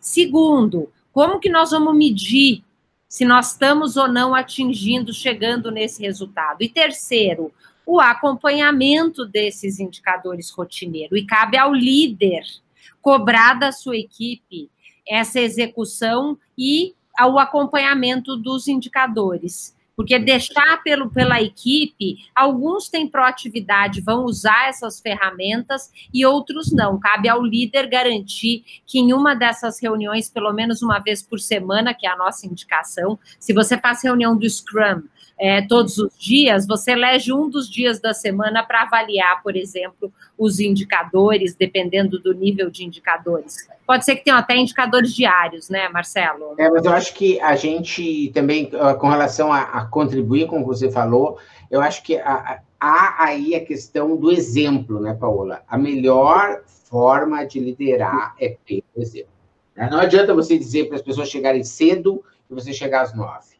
Segundo, 0.00 0.92
como 1.12 1.38
que 1.38 1.48
nós 1.48 1.70
vamos 1.70 1.94
medir 1.94 2.64
se 3.08 3.24
nós 3.24 3.52
estamos 3.52 3.96
ou 3.96 4.08
não 4.08 4.34
atingindo, 4.34 5.12
chegando 5.12 5.70
nesse 5.70 6.02
resultado? 6.02 6.62
E 6.62 6.68
terceiro, 6.68 7.52
o 7.92 8.00
acompanhamento 8.00 9.26
desses 9.26 9.78
indicadores 9.78 10.48
rotineiro 10.48 11.14
e 11.14 11.26
cabe 11.26 11.58
ao 11.58 11.74
líder 11.74 12.42
cobrar 13.02 13.52
da 13.52 13.70
sua 13.70 13.98
equipe 13.98 14.70
essa 15.06 15.38
execução 15.38 16.38
e 16.56 16.94
ao 17.18 17.38
acompanhamento 17.38 18.34
dos 18.34 18.66
indicadores. 18.66 19.76
Porque 19.96 20.18
deixar 20.18 20.82
pelo, 20.82 21.10
pela 21.10 21.40
equipe, 21.42 22.16
alguns 22.34 22.88
têm 22.88 23.08
proatividade, 23.08 24.00
vão 24.00 24.24
usar 24.24 24.68
essas 24.68 25.00
ferramentas 25.00 25.90
e 26.12 26.24
outros 26.24 26.72
não. 26.72 26.98
Cabe 26.98 27.28
ao 27.28 27.42
líder 27.42 27.88
garantir 27.88 28.64
que 28.86 28.98
em 28.98 29.12
uma 29.12 29.34
dessas 29.34 29.80
reuniões, 29.80 30.30
pelo 30.30 30.52
menos 30.52 30.82
uma 30.82 30.98
vez 30.98 31.22
por 31.22 31.38
semana, 31.38 31.94
que 31.94 32.06
é 32.06 32.10
a 32.10 32.16
nossa 32.16 32.46
indicação, 32.46 33.18
se 33.38 33.52
você 33.52 33.78
faz 33.78 34.02
reunião 34.02 34.36
do 34.36 34.48
Scrum 34.48 35.02
é, 35.38 35.60
todos 35.62 35.98
os 35.98 36.16
dias, 36.18 36.66
você 36.66 36.92
elege 36.92 37.32
um 37.32 37.50
dos 37.50 37.68
dias 37.68 38.00
da 38.00 38.14
semana 38.14 38.62
para 38.62 38.82
avaliar, 38.82 39.42
por 39.42 39.56
exemplo, 39.56 40.12
os 40.42 40.58
indicadores, 40.58 41.54
dependendo 41.54 42.18
do 42.18 42.34
nível 42.34 42.68
de 42.68 42.84
indicadores. 42.84 43.68
Pode 43.86 44.04
ser 44.04 44.16
que 44.16 44.24
tenham 44.24 44.38
até 44.38 44.56
indicadores 44.56 45.14
diários, 45.14 45.68
né, 45.68 45.88
Marcelo? 45.88 46.54
É, 46.58 46.68
mas 46.68 46.84
eu 46.84 46.92
acho 46.92 47.14
que 47.14 47.40
a 47.40 47.54
gente 47.54 48.30
também, 48.34 48.68
ah, 48.74 48.94
com 48.94 49.08
relação 49.08 49.52
a, 49.52 49.60
a 49.60 49.84
contribuir 49.84 50.48
com 50.48 50.58
o 50.58 50.62
que 50.62 50.68
você 50.68 50.90
falou, 50.90 51.38
eu 51.70 51.80
acho 51.80 52.02
que 52.02 52.16
há 52.16 52.60
aí 52.80 53.54
a 53.54 53.64
questão 53.64 54.16
do 54.16 54.32
exemplo, 54.32 55.00
né, 55.00 55.14
Paola? 55.14 55.62
A 55.68 55.78
melhor 55.78 56.62
forma 56.66 57.44
de 57.44 57.60
liderar 57.60 58.34
é 58.40 58.56
pelo 58.66 58.82
exemplo. 58.96 59.30
Né? 59.76 59.88
Não 59.90 60.00
adianta 60.00 60.34
você 60.34 60.58
dizer 60.58 60.88
para 60.88 60.96
as 60.96 61.02
pessoas 61.02 61.28
chegarem 61.28 61.62
cedo 61.62 62.24
e 62.50 62.54
você 62.54 62.72
chegar 62.72 63.02
às 63.02 63.14
nove. 63.14 63.52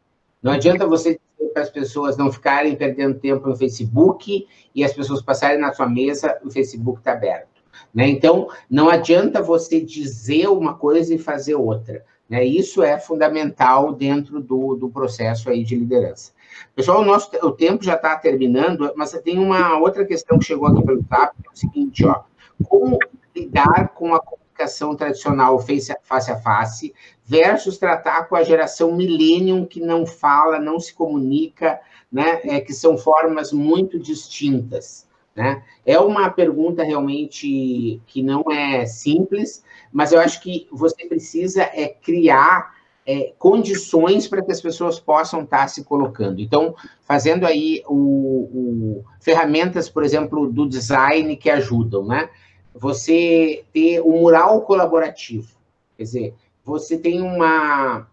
Não 0.42 0.51
adianta 0.51 0.85
você 0.87 1.21
para 1.53 1.62
as 1.62 1.71
pessoas 1.71 2.17
não 2.17 2.33
ficarem 2.33 2.75
perdendo 2.75 3.19
tempo 3.19 3.49
no 3.49 3.57
Facebook 3.57 4.47
e 4.75 4.85
as 4.85 4.93
pessoas 4.93 5.23
passarem 5.23 5.61
na 5.61 5.73
sua 5.73 5.88
mesa, 5.88 6.38
o 6.45 6.51
Facebook 6.51 6.99
está 6.99 7.12
aberto. 7.12 7.62
Né? 7.95 8.09
Então, 8.09 8.49
não 8.71 8.88
adianta 8.88 9.43
você 9.43 9.81
dizer 9.81 10.49
uma 10.49 10.75
coisa 10.75 11.15
e 11.15 11.19
fazer 11.19 11.55
outra. 11.55 12.05
Né? 12.29 12.45
Isso 12.45 12.83
é 12.83 12.99
fundamental 12.99 13.93
dentro 13.93 14.41
do, 14.41 14.75
do 14.75 14.88
processo 14.88 15.51
aí 15.51 15.62
de 15.62 15.77
liderança. 15.77 16.33
Pessoal, 16.75 17.03
o, 17.03 17.05
nosso, 17.05 17.31
o 17.45 17.51
tempo 17.51 17.85
já 17.85 17.95
está 17.95 18.17
terminando, 18.17 18.93
mas 18.97 19.12
tem 19.23 19.38
uma 19.38 19.79
outra 19.79 20.05
questão 20.05 20.38
que 20.38 20.45
chegou 20.45 20.67
aqui 20.69 20.85
pelo 20.85 21.03
TAP, 21.05 21.35
é 21.45 21.51
o 21.51 21.57
seguinte, 21.57 22.05
ó, 22.07 22.23
como 22.69 22.99
lidar 23.35 23.88
com 23.95 24.15
a 24.15 24.21
comunicação 24.21 24.95
tradicional 24.95 25.59
face 25.59 25.93
a, 25.93 25.97
face 26.03 26.31
a 26.31 26.37
face 26.37 26.95
versus 27.33 27.79
tratar 27.79 28.29
com 28.29 28.37
a 28.37 28.42
geração 28.42 28.95
millennium 28.95 29.64
que 29.64 29.81
não 29.81 30.05
fala, 30.05 30.61
não 30.61 30.79
se 30.79 30.92
comunica, 30.92 31.81
né? 32.12 32.40
É, 32.45 32.61
que 32.61 32.75
são 32.75 32.99
formas 32.99 33.53
muito 33.53 33.99
distintas. 33.99 35.09
Né? 35.35 35.62
É 35.87 35.99
uma 35.99 36.29
pergunta 36.29 36.83
realmente 36.83 38.03
que 38.07 38.23
não 38.23 38.45
é 38.53 38.85
simples, 38.85 39.64
mas 39.90 40.12
eu 40.12 40.21
acho 40.21 40.42
que 40.42 40.68
você 40.71 41.07
precisa 41.07 41.62
é 41.62 41.88
criar 41.88 42.75
é, 43.07 43.33
condições 43.38 44.29
para 44.29 44.42
que 44.42 44.53
as 44.53 44.61
pessoas 44.61 45.01
possam 45.01 45.40
estar 45.40 45.68
se 45.68 45.85
colocando. 45.85 46.38
Então, 46.38 46.75
fazendo 47.01 47.47
aí 47.47 47.83
o, 47.88 47.95
o, 47.95 49.05
ferramentas, 49.23 49.88
por 49.88 50.05
exemplo, 50.05 50.53
do 50.53 50.68
design 50.68 51.35
que 51.35 51.49
ajudam, 51.49 52.05
né? 52.05 52.29
Você 52.75 53.64
ter 53.73 54.01
o 54.01 54.11
mural 54.11 54.61
colaborativo, 54.62 55.49
quer 55.97 56.03
dizer, 56.03 56.35
você 56.64 56.96
tem 56.98 57.20
uma. 57.20 58.07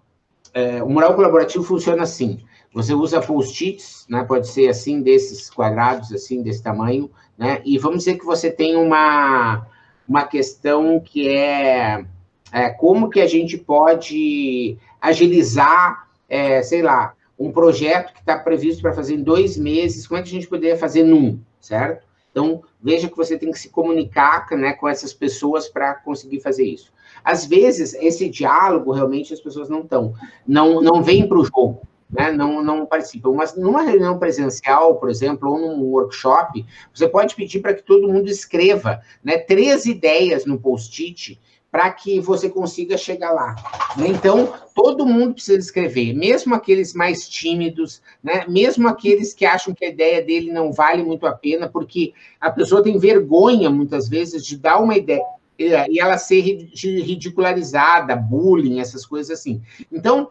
É, 0.53 0.81
o 0.83 0.89
mural 0.89 1.13
colaborativo 1.13 1.63
funciona 1.63 2.03
assim. 2.03 2.39
Você 2.73 2.93
usa 2.93 3.21
post-its, 3.21 4.05
né? 4.09 4.23
Pode 4.23 4.47
ser 4.47 4.69
assim, 4.69 5.01
desses 5.01 5.49
quadrados, 5.49 6.11
assim, 6.11 6.41
desse 6.41 6.61
tamanho, 6.61 7.09
né? 7.37 7.61
E 7.65 7.77
vamos 7.77 7.99
dizer 7.99 8.17
que 8.17 8.25
você 8.25 8.51
tem 8.51 8.75
uma, 8.75 9.65
uma 10.07 10.25
questão 10.25 10.99
que 10.99 11.27
é, 11.27 12.05
é 12.51 12.69
como 12.69 13.09
que 13.09 13.21
a 13.21 13.27
gente 13.27 13.57
pode 13.57 14.77
agilizar, 15.01 16.07
é, 16.27 16.61
sei 16.61 16.81
lá, 16.81 17.13
um 17.37 17.51
projeto 17.51 18.13
que 18.13 18.19
está 18.19 18.37
previsto 18.37 18.81
para 18.81 18.93
fazer 18.93 19.15
em 19.15 19.23
dois 19.23 19.57
meses, 19.57 20.05
como 20.05 20.19
é 20.19 20.23
que 20.23 20.29
a 20.29 20.33
gente 20.33 20.47
poderia 20.47 20.77
fazer 20.77 21.03
num, 21.03 21.39
certo? 21.59 22.05
Então, 22.31 22.63
veja 22.81 23.09
que 23.09 23.17
você 23.17 23.37
tem 23.37 23.51
que 23.51 23.59
se 23.59 23.69
comunicar 23.69 24.47
né, 24.51 24.73
com 24.73 24.87
essas 24.87 25.13
pessoas 25.13 25.67
para 25.67 25.95
conseguir 25.95 26.41
fazer 26.41 26.63
isso. 26.63 26.91
Às 27.23 27.45
vezes, 27.45 27.93
esse 27.95 28.29
diálogo, 28.29 28.91
realmente, 28.91 29.33
as 29.33 29.41
pessoas 29.41 29.69
não 29.69 29.81
estão, 29.81 30.13
não, 30.47 30.81
não 30.81 31.01
vêm 31.01 31.27
para 31.27 31.39
o 31.39 31.43
jogo, 31.43 31.81
né, 32.09 32.31
não, 32.31 32.63
não 32.63 32.85
participam. 32.85 33.33
Mas 33.33 33.55
numa 33.55 33.81
reunião 33.81 34.17
presencial, 34.17 34.95
por 34.95 35.09
exemplo, 35.09 35.51
ou 35.51 35.59
num 35.59 35.83
workshop, 35.83 36.65
você 36.93 37.07
pode 37.07 37.35
pedir 37.35 37.59
para 37.59 37.73
que 37.73 37.83
todo 37.83 38.07
mundo 38.07 38.29
escreva 38.29 39.01
né, 39.23 39.37
três 39.37 39.85
ideias 39.85 40.45
no 40.45 40.59
post-it 40.59 41.39
para 41.71 41.91
que 41.91 42.19
você 42.19 42.49
consiga 42.49 42.97
chegar 42.97 43.31
lá. 43.31 43.55
Né? 43.97 44.07
Então, 44.07 44.53
todo 44.73 45.05
mundo 45.05 45.35
precisa 45.35 45.59
escrever, 45.59 46.13
mesmo 46.13 46.55
aqueles 46.55 46.93
mais 46.93 47.27
tímidos, 47.27 48.01
né? 48.23 48.45
mesmo 48.47 48.87
aqueles 48.87 49.33
que 49.33 49.45
acham 49.45 49.73
que 49.73 49.85
a 49.85 49.89
ideia 49.89 50.23
dele 50.23 50.51
não 50.51 50.71
vale 50.71 51.03
muito 51.03 51.27
a 51.27 51.31
pena, 51.31 51.67
porque 51.67 52.13
a 52.39 52.49
pessoa 52.49 52.83
tem 52.83 52.97
vergonha, 52.97 53.69
muitas 53.69 54.09
vezes, 54.09 54.45
de 54.45 54.57
dar 54.57 54.79
uma 54.79 54.97
ideia 54.97 55.23
e 55.59 55.99
ela 55.99 56.17
ser 56.17 56.39
ridicularizada, 56.39 58.15
bullying, 58.15 58.79
essas 58.79 59.05
coisas 59.05 59.37
assim. 59.37 59.61
Então, 59.91 60.29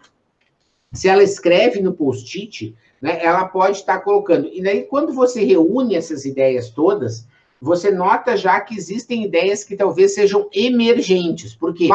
se 0.90 1.06
ela 1.06 1.22
escreve 1.22 1.82
no 1.82 1.92
post-it, 1.92 2.74
né, 3.00 3.22
ela 3.22 3.44
pode 3.46 3.76
estar 3.76 3.98
colocando. 4.00 4.48
E 4.50 4.62
daí, 4.62 4.84
quando 4.84 5.12
você 5.12 5.44
reúne 5.44 5.94
essas 5.94 6.24
ideias 6.24 6.70
todas, 6.70 7.26
você 7.60 7.90
nota 7.90 8.36
já 8.36 8.60
que 8.60 8.74
existem 8.76 9.24
ideias 9.24 9.64
que 9.64 9.76
talvez 9.76 10.14
sejam 10.14 10.48
emergentes, 10.52 11.54
porque 11.54 11.88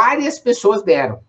várias 0.00 0.38
pessoas 0.38 0.82
deram. 0.82 1.20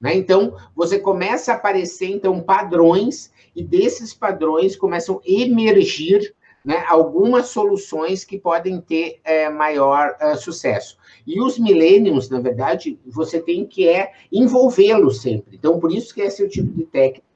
Né? 0.00 0.16
Então, 0.16 0.56
você 0.74 0.98
começa 0.98 1.52
a 1.52 1.56
aparecer, 1.56 2.10
então, 2.10 2.40
padrões, 2.40 3.32
e 3.54 3.62
desses 3.62 4.12
padrões 4.12 4.76
começam 4.76 5.16
a 5.16 5.30
emergir 5.30 6.34
né, 6.64 6.84
algumas 6.88 7.48
soluções 7.48 8.24
que 8.24 8.38
podem 8.38 8.80
ter 8.80 9.20
é, 9.24 9.48
maior 9.48 10.16
uh, 10.20 10.36
sucesso. 10.36 10.96
E 11.26 11.40
os 11.40 11.58
millennials, 11.58 12.30
na 12.30 12.40
verdade, 12.40 12.98
você 13.06 13.40
tem 13.40 13.66
que 13.66 13.88
é 13.88 14.12
envolvê-los 14.30 15.20
sempre. 15.20 15.56
Então, 15.56 15.78
por 15.78 15.92
isso 15.92 16.14
que 16.14 16.22
esse 16.22 16.42
é 16.42 16.46
o 16.46 16.48
tipo 16.48 16.72
de 16.72 16.84
técnica, 16.84 17.26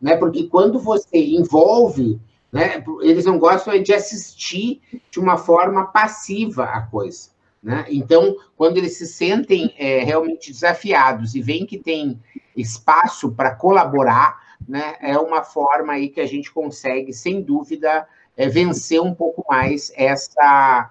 né? 0.00 0.16
Porque 0.16 0.44
quando 0.44 0.78
você 0.78 1.18
envolve, 1.18 2.20
né, 2.54 2.84
eles 3.02 3.24
não 3.24 3.36
gostam 3.36 3.82
de 3.82 3.92
assistir 3.92 4.80
de 5.10 5.18
uma 5.18 5.36
forma 5.36 5.86
passiva 5.86 6.66
a 6.66 6.82
coisa. 6.82 7.30
Né? 7.60 7.84
Então, 7.88 8.36
quando 8.56 8.76
eles 8.76 8.96
se 8.96 9.08
sentem 9.08 9.74
é, 9.76 10.04
realmente 10.04 10.52
desafiados 10.52 11.34
e 11.34 11.42
veem 11.42 11.66
que 11.66 11.76
tem 11.76 12.20
espaço 12.56 13.32
para 13.32 13.56
colaborar, 13.56 14.40
né, 14.68 14.94
é 15.00 15.18
uma 15.18 15.42
forma 15.42 15.94
aí 15.94 16.08
que 16.08 16.20
a 16.20 16.26
gente 16.26 16.52
consegue, 16.52 17.12
sem 17.12 17.42
dúvida, 17.42 18.06
é, 18.36 18.48
vencer 18.48 19.02
um 19.02 19.12
pouco 19.12 19.44
mais 19.50 19.92
essa 19.96 20.90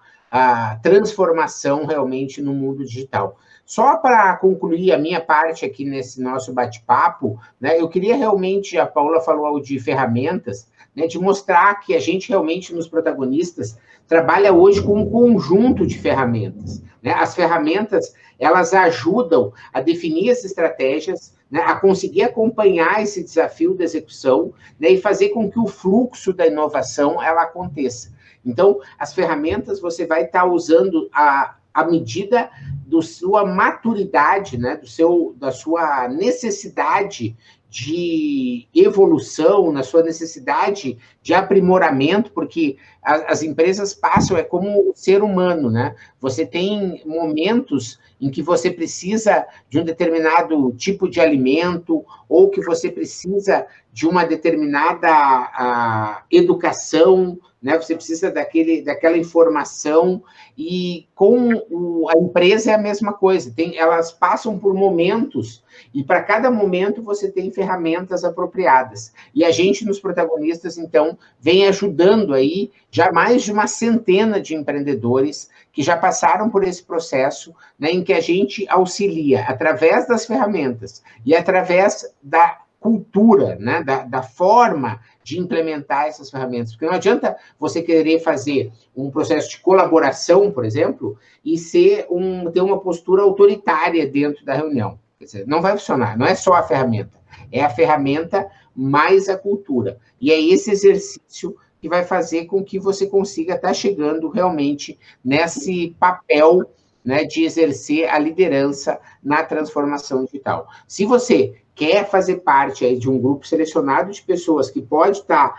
transformação 0.82 1.86
realmente 1.86 2.42
no 2.42 2.56
mundo 2.56 2.84
digital. 2.84 3.38
Só 3.64 3.98
para 3.98 4.36
concluir 4.38 4.92
a 4.92 4.98
minha 4.98 5.22
parte 5.22 5.64
aqui 5.64 5.86
nesse 5.86 6.20
nosso 6.20 6.52
bate-papo, 6.52 7.40
né, 7.62 7.80
eu 7.80 7.88
queria 7.88 8.16
realmente, 8.16 8.76
a 8.78 8.88
Paula 8.88 9.22
falou 9.22 9.62
de 9.62 9.80
ferramentas, 9.80 10.68
né, 10.96 11.08
de 11.08 11.20
mostrar 11.20 11.76
que 11.82 11.96
a 11.96 12.00
gente 12.00 12.30
realmente, 12.30 12.74
nos 12.74 12.88
protagonistas, 12.88 13.78
trabalha 14.08 14.54
hoje 14.54 14.82
com 14.82 15.00
um 15.00 15.10
conjunto 15.10 15.86
de 15.86 15.98
ferramentas. 15.98 16.82
Né? 17.02 17.12
As 17.12 17.36
ferramentas, 17.36 18.14
elas 18.40 18.74
ajudam 18.74 19.54
a 19.74 19.82
definir 19.82 20.32
as 20.32 20.44
estratégias, 20.44 21.34
né, 21.50 21.62
a 21.62 21.76
conseguir 21.76 22.24
acompanhar 22.24 23.02
esse 23.02 23.24
desafio 23.24 23.74
da 23.74 23.84
execução 23.84 24.54
né, 24.80 24.90
e 24.90 25.02
fazer 25.02 25.30
com 25.30 25.50
que 25.50 25.60
o 25.60 25.68
fluxo 25.68 26.34
da 26.34 26.48
inovação 26.48 27.22
ela 27.22 27.44
aconteça. 27.44 28.14
Então, 28.46 28.80
as 29.00 29.14
ferramentas 29.14 29.80
você 29.80 30.06
vai 30.06 30.24
estar 30.24 30.42
tá 30.42 30.46
usando 30.46 31.10
a, 31.14 31.56
a 31.74 31.86
medida 31.86 32.50
da 32.86 33.02
sua 33.02 33.46
maturidade, 33.46 34.58
né, 34.58 34.76
do 34.76 34.88
seu, 34.88 35.34
da 35.38 35.52
sua 35.52 36.08
necessidade 36.08 37.36
de 37.74 38.68
evolução, 38.72 39.72
na 39.72 39.82
sua 39.82 40.04
necessidade 40.04 40.96
de 41.24 41.34
aprimoramento, 41.34 42.32
porque 42.32 42.78
a, 43.02 43.32
as 43.32 43.42
empresas 43.42 43.96
passam, 43.96 44.38
é 44.38 44.44
como 44.44 44.92
o 44.92 44.94
ser 44.94 45.24
humano, 45.24 45.72
né? 45.72 45.96
Você 46.22 46.46
tem 46.46 47.02
momentos 47.04 48.00
em 48.22 48.30
que 48.30 48.44
você 48.44 48.70
precisa 48.70 49.44
de 49.72 49.80
um 49.80 49.84
determinado 49.84 50.72
tipo 50.74 51.10
de 51.10 51.20
alimento, 51.20 52.06
ou 52.30 52.52
que 52.52 52.62
você 52.62 52.92
precisa 52.92 53.66
de 53.92 54.06
uma 54.08 54.24
determinada 54.24 55.10
a, 55.10 56.24
educação, 56.30 57.40
né? 57.64 57.78
Você 57.78 57.96
precisa 57.96 58.30
daquele, 58.30 58.82
daquela 58.82 59.18
informação 59.18 60.22
e 60.58 61.08
com 61.16 61.54
o, 61.72 62.10
a 62.10 62.18
empresa 62.20 62.72
é 62.72 62.74
a 62.74 62.78
mesma 62.78 63.14
coisa. 63.14 63.54
Tem, 63.56 63.78
elas 63.78 64.12
passam 64.12 64.60
por 64.60 64.74
momentos 64.74 65.64
e 65.94 66.04
para 66.04 66.22
cada 66.22 66.52
momento 66.52 67.02
você 67.02 67.32
tem 67.32 67.50
ferramentas 67.52 68.26
apropriadas. 68.26 69.14
E 69.34 69.46
a 69.46 69.52
gente 69.52 69.86
nos 69.86 70.00
protagonistas 70.00 70.78
então 70.78 71.18
vem 71.40 71.66
ajudando 71.66 72.34
aí 72.34 72.70
já 72.92 73.12
mais 73.14 73.44
de 73.44 73.54
uma 73.54 73.66
centena 73.66 74.42
de 74.42 74.54
empreendedores 74.54 75.50
que 75.72 75.82
já 75.82 75.96
passaram 75.96 76.50
por 76.50 76.64
esse 76.64 76.84
processo, 76.84 77.56
né, 77.80 77.90
em 77.90 78.04
que 78.04 78.14
a 78.14 78.20
gente 78.20 78.68
auxilia 78.70 79.46
através 79.46 80.08
das 80.08 80.26
ferramentas 80.26 81.02
e 81.26 81.34
através 81.34 82.06
da 82.22 82.63
cultura, 82.84 83.56
né, 83.56 83.82
da, 83.82 84.04
da 84.04 84.22
forma 84.22 85.00
de 85.24 85.40
implementar 85.40 86.08
essas 86.08 86.30
ferramentas. 86.30 86.74
Porque 86.74 86.86
não 86.86 86.94
adianta 86.94 87.38
você 87.58 87.82
querer 87.82 88.20
fazer 88.20 88.74
um 88.94 89.10
processo 89.10 89.50
de 89.50 89.60
colaboração, 89.62 90.52
por 90.52 90.66
exemplo, 90.66 91.18
e 91.46 91.58
ser 91.58 92.06
um, 92.10 92.52
ter 92.52 92.60
uma 92.60 92.82
postura 92.82 93.24
autoritária 93.24 94.06
dentro 94.06 94.44
da 94.44 94.54
reunião. 94.54 95.00
Quer 95.18 95.26
dizer, 95.26 95.48
não 95.48 95.62
vai 95.62 95.72
funcionar, 95.72 96.18
não 96.18 96.26
é 96.26 96.36
só 96.36 96.56
a 96.56 96.64
ferramenta, 96.64 97.18
é 97.50 97.64
a 97.64 97.70
ferramenta 97.70 98.52
mais 98.76 99.30
a 99.30 99.38
cultura. 99.38 99.98
E 100.20 100.30
é 100.30 100.40
esse 100.42 100.70
exercício 100.70 101.56
que 101.80 101.88
vai 101.88 102.04
fazer 102.04 102.46
com 102.46 102.64
que 102.64 102.78
você 102.78 103.08
consiga 103.08 103.56
estar 103.56 103.74
chegando 103.74 104.30
realmente 104.30 105.00
nesse 105.24 105.96
papel 105.98 106.70
né, 107.04 107.24
de 107.24 107.44
exercer 107.44 108.10
a 108.10 108.18
liderança 108.18 109.00
na 109.24 109.44
transformação 109.44 110.26
digital. 110.26 110.68
Se 110.88 111.06
você 111.06 111.63
quer 111.76 112.10
fazer 112.10 112.38
parte 112.38 112.86
aí 112.86 112.98
de 112.98 113.10
um 113.10 113.20
grupo 113.20 113.48
selecionado 113.48 114.12
de 114.12 114.22
pessoas 114.22 114.70
que 114.70 114.82
pode 114.82 115.20
estar 115.20 115.56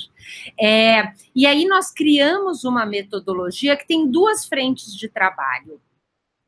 É, 0.59 1.11
e 1.35 1.45
aí 1.45 1.65
nós 1.65 1.91
criamos 1.91 2.63
uma 2.63 2.85
metodologia 2.85 3.75
que 3.75 3.85
tem 3.85 4.09
duas 4.09 4.45
frentes 4.45 4.95
de 4.95 5.09
trabalho. 5.09 5.81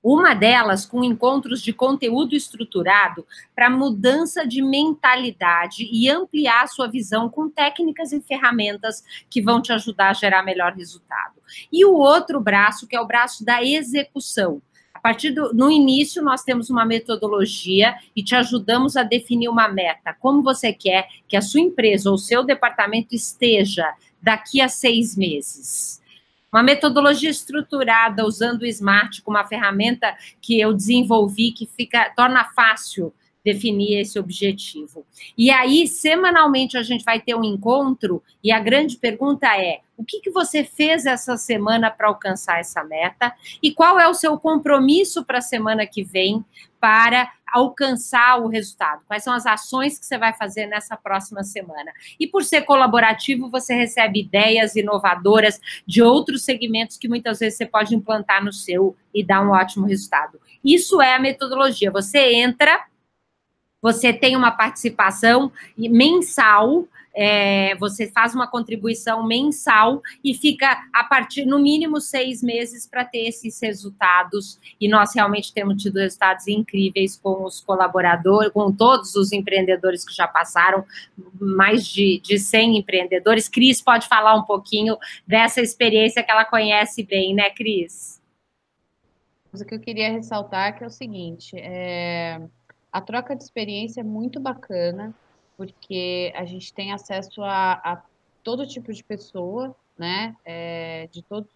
Uma 0.01 0.33
delas 0.33 0.85
com 0.85 1.03
encontros 1.03 1.61
de 1.61 1.73
conteúdo 1.73 2.35
estruturado 2.35 3.25
para 3.53 3.69
mudança 3.69 4.47
de 4.47 4.61
mentalidade 4.61 5.89
e 5.91 6.07
ampliar 6.07 6.63
a 6.63 6.67
sua 6.67 6.87
visão 6.87 7.27
com 7.27 7.49
técnicas 7.49 8.13
e 8.13 8.21
ferramentas 8.21 9.03
que 9.29 9.41
vão 9.41 9.61
te 9.61 9.73
ajudar 9.73 10.11
a 10.11 10.13
gerar 10.13 10.43
melhor 10.43 10.73
resultado. 10.73 11.41
E 11.73 11.83
o 11.83 11.93
outro 11.93 12.39
braço, 12.39 12.87
que 12.87 12.95
é 12.95 13.01
o 13.01 13.07
braço 13.07 13.43
da 13.43 13.63
execução 13.63 14.61
partir 15.05 15.29
do 15.29 15.53
no 15.53 15.69
início 15.69 16.23
nós 16.23 16.41
temos 16.41 16.71
uma 16.71 16.83
metodologia 16.83 17.95
e 18.15 18.23
te 18.23 18.33
ajudamos 18.33 18.97
a 18.97 19.03
definir 19.03 19.47
uma 19.49 19.67
meta. 19.67 20.15
Como 20.19 20.41
você 20.41 20.73
quer 20.73 21.07
que 21.27 21.37
a 21.37 21.43
sua 21.43 21.61
empresa 21.61 22.09
ou 22.09 22.17
seu 22.17 22.43
departamento 22.43 23.13
esteja 23.13 23.85
daqui 24.19 24.59
a 24.59 24.67
seis 24.67 25.15
meses? 25.15 26.01
Uma 26.51 26.63
metodologia 26.63 27.29
estruturada 27.29 28.25
usando 28.25 28.63
o 28.63 28.65
Smart 28.65 29.21
como 29.21 29.37
uma 29.37 29.45
ferramenta 29.45 30.17
que 30.41 30.59
eu 30.59 30.73
desenvolvi 30.73 31.51
que 31.51 31.67
fica 31.67 32.11
torna 32.15 32.43
fácil 32.43 33.13
definir 33.43 33.99
esse 33.99 34.17
objetivo. 34.17 35.05
E 35.37 35.51
aí, 35.51 35.87
semanalmente, 35.87 36.79
a 36.79 36.81
gente 36.81 37.05
vai 37.05 37.21
ter 37.21 37.35
um 37.35 37.43
encontro, 37.43 38.23
e 38.43 38.51
a 38.51 38.59
grande 38.59 38.97
pergunta 38.97 39.45
é: 39.55 39.81
o 39.97 40.03
que, 40.03 40.19
que 40.19 40.29
você 40.29 40.63
fez 40.63 41.05
essa 41.05 41.37
semana 41.37 41.89
para 41.89 42.07
alcançar 42.07 42.59
essa 42.59 42.83
meta? 42.83 43.33
E 43.61 43.71
qual 43.71 43.99
é 43.99 44.07
o 44.07 44.13
seu 44.13 44.37
compromisso 44.37 45.23
para 45.23 45.39
a 45.39 45.41
semana 45.41 45.85
que 45.85 46.03
vem 46.03 46.43
para 46.79 47.31
alcançar 47.51 48.41
o 48.41 48.47
resultado? 48.47 49.01
Quais 49.07 49.23
são 49.23 49.33
as 49.33 49.45
ações 49.45 49.97
que 49.97 50.05
você 50.05 50.17
vai 50.17 50.33
fazer 50.33 50.65
nessa 50.67 50.97
próxima 50.97 51.43
semana? 51.43 51.91
E 52.19 52.27
por 52.27 52.43
ser 52.43 52.63
colaborativo, 52.63 53.49
você 53.49 53.73
recebe 53.73 54.19
ideias 54.19 54.75
inovadoras 54.75 55.59
de 55.87 56.01
outros 56.01 56.43
segmentos 56.43 56.97
que 56.97 57.07
muitas 57.07 57.39
vezes 57.39 57.57
você 57.57 57.65
pode 57.65 57.95
implantar 57.95 58.43
no 58.43 58.51
seu 58.51 58.95
e 59.13 59.23
dar 59.23 59.41
um 59.41 59.51
ótimo 59.51 59.85
resultado. 59.85 60.39
Isso 60.63 61.01
é 61.01 61.15
a 61.15 61.19
metodologia. 61.19 61.89
Você 61.91 62.33
entra 62.33 62.85
você 63.85 64.11
tem 64.11 64.35
uma 64.35 64.49
participação 64.49 65.51
mensal, 65.77 66.87
é, 67.15 67.75
você 67.75 68.07
faz 68.07 68.35
uma 68.35 68.45
contribuição 68.45 69.25
mensal 69.25 70.01
e 70.23 70.33
fica 70.33 70.85
a 70.93 71.03
partir, 71.05 71.45
no 71.45 71.57
mínimo, 71.57 72.01
seis 72.01 72.43
meses 72.43 72.85
para 72.85 73.05
ter 73.05 73.27
esses 73.27 73.59
resultados. 73.61 74.59
E 74.79 74.89
nós 74.89 75.15
realmente 75.15 75.53
temos 75.53 75.81
tido 75.81 75.97
resultados 75.97 76.47
incríveis 76.47 77.15
com 77.15 77.45
os 77.45 77.61
colaboradores, 77.61 78.51
com 78.51 78.71
todos 78.71 79.15
os 79.15 79.31
empreendedores 79.31 80.03
que 80.03 80.13
já 80.13 80.27
passaram, 80.27 80.83
mais 81.39 81.87
de, 81.87 82.19
de 82.19 82.37
100 82.37 82.79
empreendedores. 82.79 83.47
Cris 83.47 83.81
pode 83.81 84.07
falar 84.07 84.35
um 84.35 84.43
pouquinho 84.43 84.97
dessa 85.25 85.61
experiência 85.61 86.21
que 86.21 86.31
ela 86.31 86.43
conhece 86.43 87.01
bem, 87.03 87.33
né, 87.33 87.49
Cris? 87.49 88.21
O 89.53 89.65
que 89.65 89.73
eu 89.73 89.79
queria 89.79 90.11
ressaltar 90.11 90.77
que 90.77 90.83
é 90.83 90.87
o 90.87 90.89
seguinte, 90.89 91.55
é 91.57 92.41
a 92.91 93.01
troca 93.01 93.35
de 93.35 93.43
experiência 93.43 94.01
é 94.01 94.03
muito 94.03 94.39
bacana, 94.39 95.13
porque 95.57 96.31
a 96.35 96.45
gente 96.45 96.73
tem 96.73 96.91
acesso 96.93 97.43
a, 97.43 97.73
a 97.73 98.03
todo 98.43 98.67
tipo 98.67 98.91
de 98.93 99.03
pessoa, 99.03 99.75
né? 99.97 100.35
É, 100.45 101.07
de 101.11 101.21
todos 101.21 101.49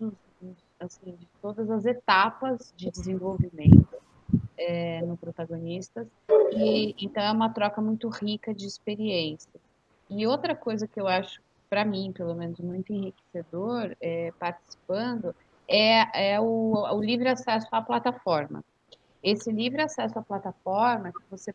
assim, 0.79 1.11
de 1.11 1.27
todas 1.41 1.69
as 1.69 1.85
etapas 1.85 2.73
de 2.75 2.89
desenvolvimento 2.89 3.97
é, 4.57 5.01
no 5.01 5.17
protagonista. 5.17 6.07
E 6.51 6.95
então 6.99 7.23
é 7.23 7.31
uma 7.31 7.49
troca 7.49 7.81
muito 7.81 8.07
rica 8.09 8.53
de 8.53 8.65
experiência. 8.65 9.59
E 10.09 10.25
outra 10.25 10.55
coisa 10.55 10.87
que 10.87 10.99
eu 10.99 11.07
acho, 11.07 11.41
para 11.69 11.85
mim, 11.85 12.11
pelo 12.11 12.33
menos, 12.33 12.59
muito 12.59 12.91
enriquecedor 12.91 13.95
é, 14.01 14.31
participando 14.39 15.35
é, 15.67 16.33
é 16.33 16.39
o, 16.39 16.73
o 16.73 17.01
livre 17.01 17.29
acesso 17.29 17.67
à 17.71 17.81
plataforma. 17.81 18.63
Esse 19.21 19.51
livre 19.51 19.81
acesso 19.81 20.17
à 20.17 20.21
plataforma, 20.21 21.11
que 21.11 21.21
você 21.29 21.53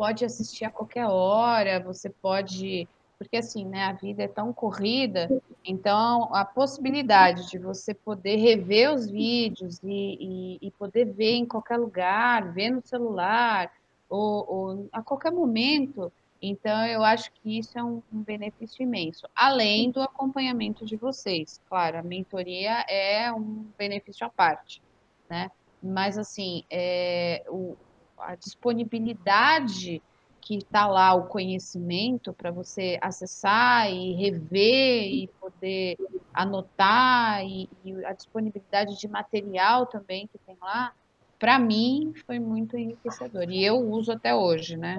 pode 0.00 0.24
assistir 0.24 0.64
a 0.64 0.70
qualquer 0.70 1.04
hora, 1.04 1.78
você 1.78 2.08
pode. 2.08 2.88
Porque 3.18 3.36
assim, 3.36 3.66
né, 3.66 3.84
a 3.84 3.92
vida 3.92 4.22
é 4.22 4.28
tão 4.28 4.50
corrida, 4.50 5.28
então 5.62 6.34
a 6.34 6.42
possibilidade 6.42 7.50
de 7.50 7.58
você 7.58 7.92
poder 7.92 8.36
rever 8.36 8.94
os 8.94 9.10
vídeos 9.10 9.78
e, 9.84 10.56
e, 10.58 10.58
e 10.62 10.70
poder 10.70 11.04
ver 11.04 11.32
em 11.32 11.44
qualquer 11.44 11.76
lugar, 11.76 12.50
ver 12.50 12.70
no 12.70 12.80
celular, 12.82 13.70
ou, 14.08 14.46
ou, 14.48 14.88
a 14.90 15.02
qualquer 15.02 15.32
momento, 15.32 16.10
então 16.40 16.86
eu 16.86 17.04
acho 17.04 17.30
que 17.32 17.58
isso 17.58 17.78
é 17.78 17.84
um, 17.84 18.02
um 18.10 18.22
benefício 18.22 18.82
imenso, 18.82 19.28
além 19.36 19.90
do 19.90 20.00
acompanhamento 20.00 20.86
de 20.86 20.96
vocês. 20.96 21.60
Claro, 21.68 21.98
a 21.98 22.02
mentoria 22.02 22.86
é 22.88 23.30
um 23.30 23.66
benefício 23.76 24.26
à 24.26 24.30
parte, 24.30 24.80
né? 25.28 25.50
mas 25.82 26.18
assim, 26.18 26.64
é, 26.70 27.44
o, 27.48 27.76
a 28.22 28.34
disponibilidade 28.34 30.02
que 30.40 30.56
está 30.56 30.86
lá 30.86 31.14
o 31.14 31.26
conhecimento 31.26 32.32
para 32.32 32.50
você 32.50 32.98
acessar 33.02 33.90
e 33.90 34.14
rever 34.14 35.06
e 35.06 35.28
poder 35.40 35.98
anotar 36.32 37.44
e, 37.44 37.68
e, 37.84 38.04
a 38.04 38.12
disponibilidade 38.12 38.98
de 38.98 39.06
material 39.06 39.86
também 39.86 40.26
que 40.26 40.38
tem 40.38 40.56
lá, 40.60 40.92
para 41.38 41.58
mim 41.58 42.12
foi 42.26 42.38
muito 42.38 42.76
enriquecedor 42.76 43.50
e 43.50 43.64
eu 43.64 43.76
uso 43.76 44.12
até 44.12 44.34
hoje, 44.34 44.76
né? 44.76 44.98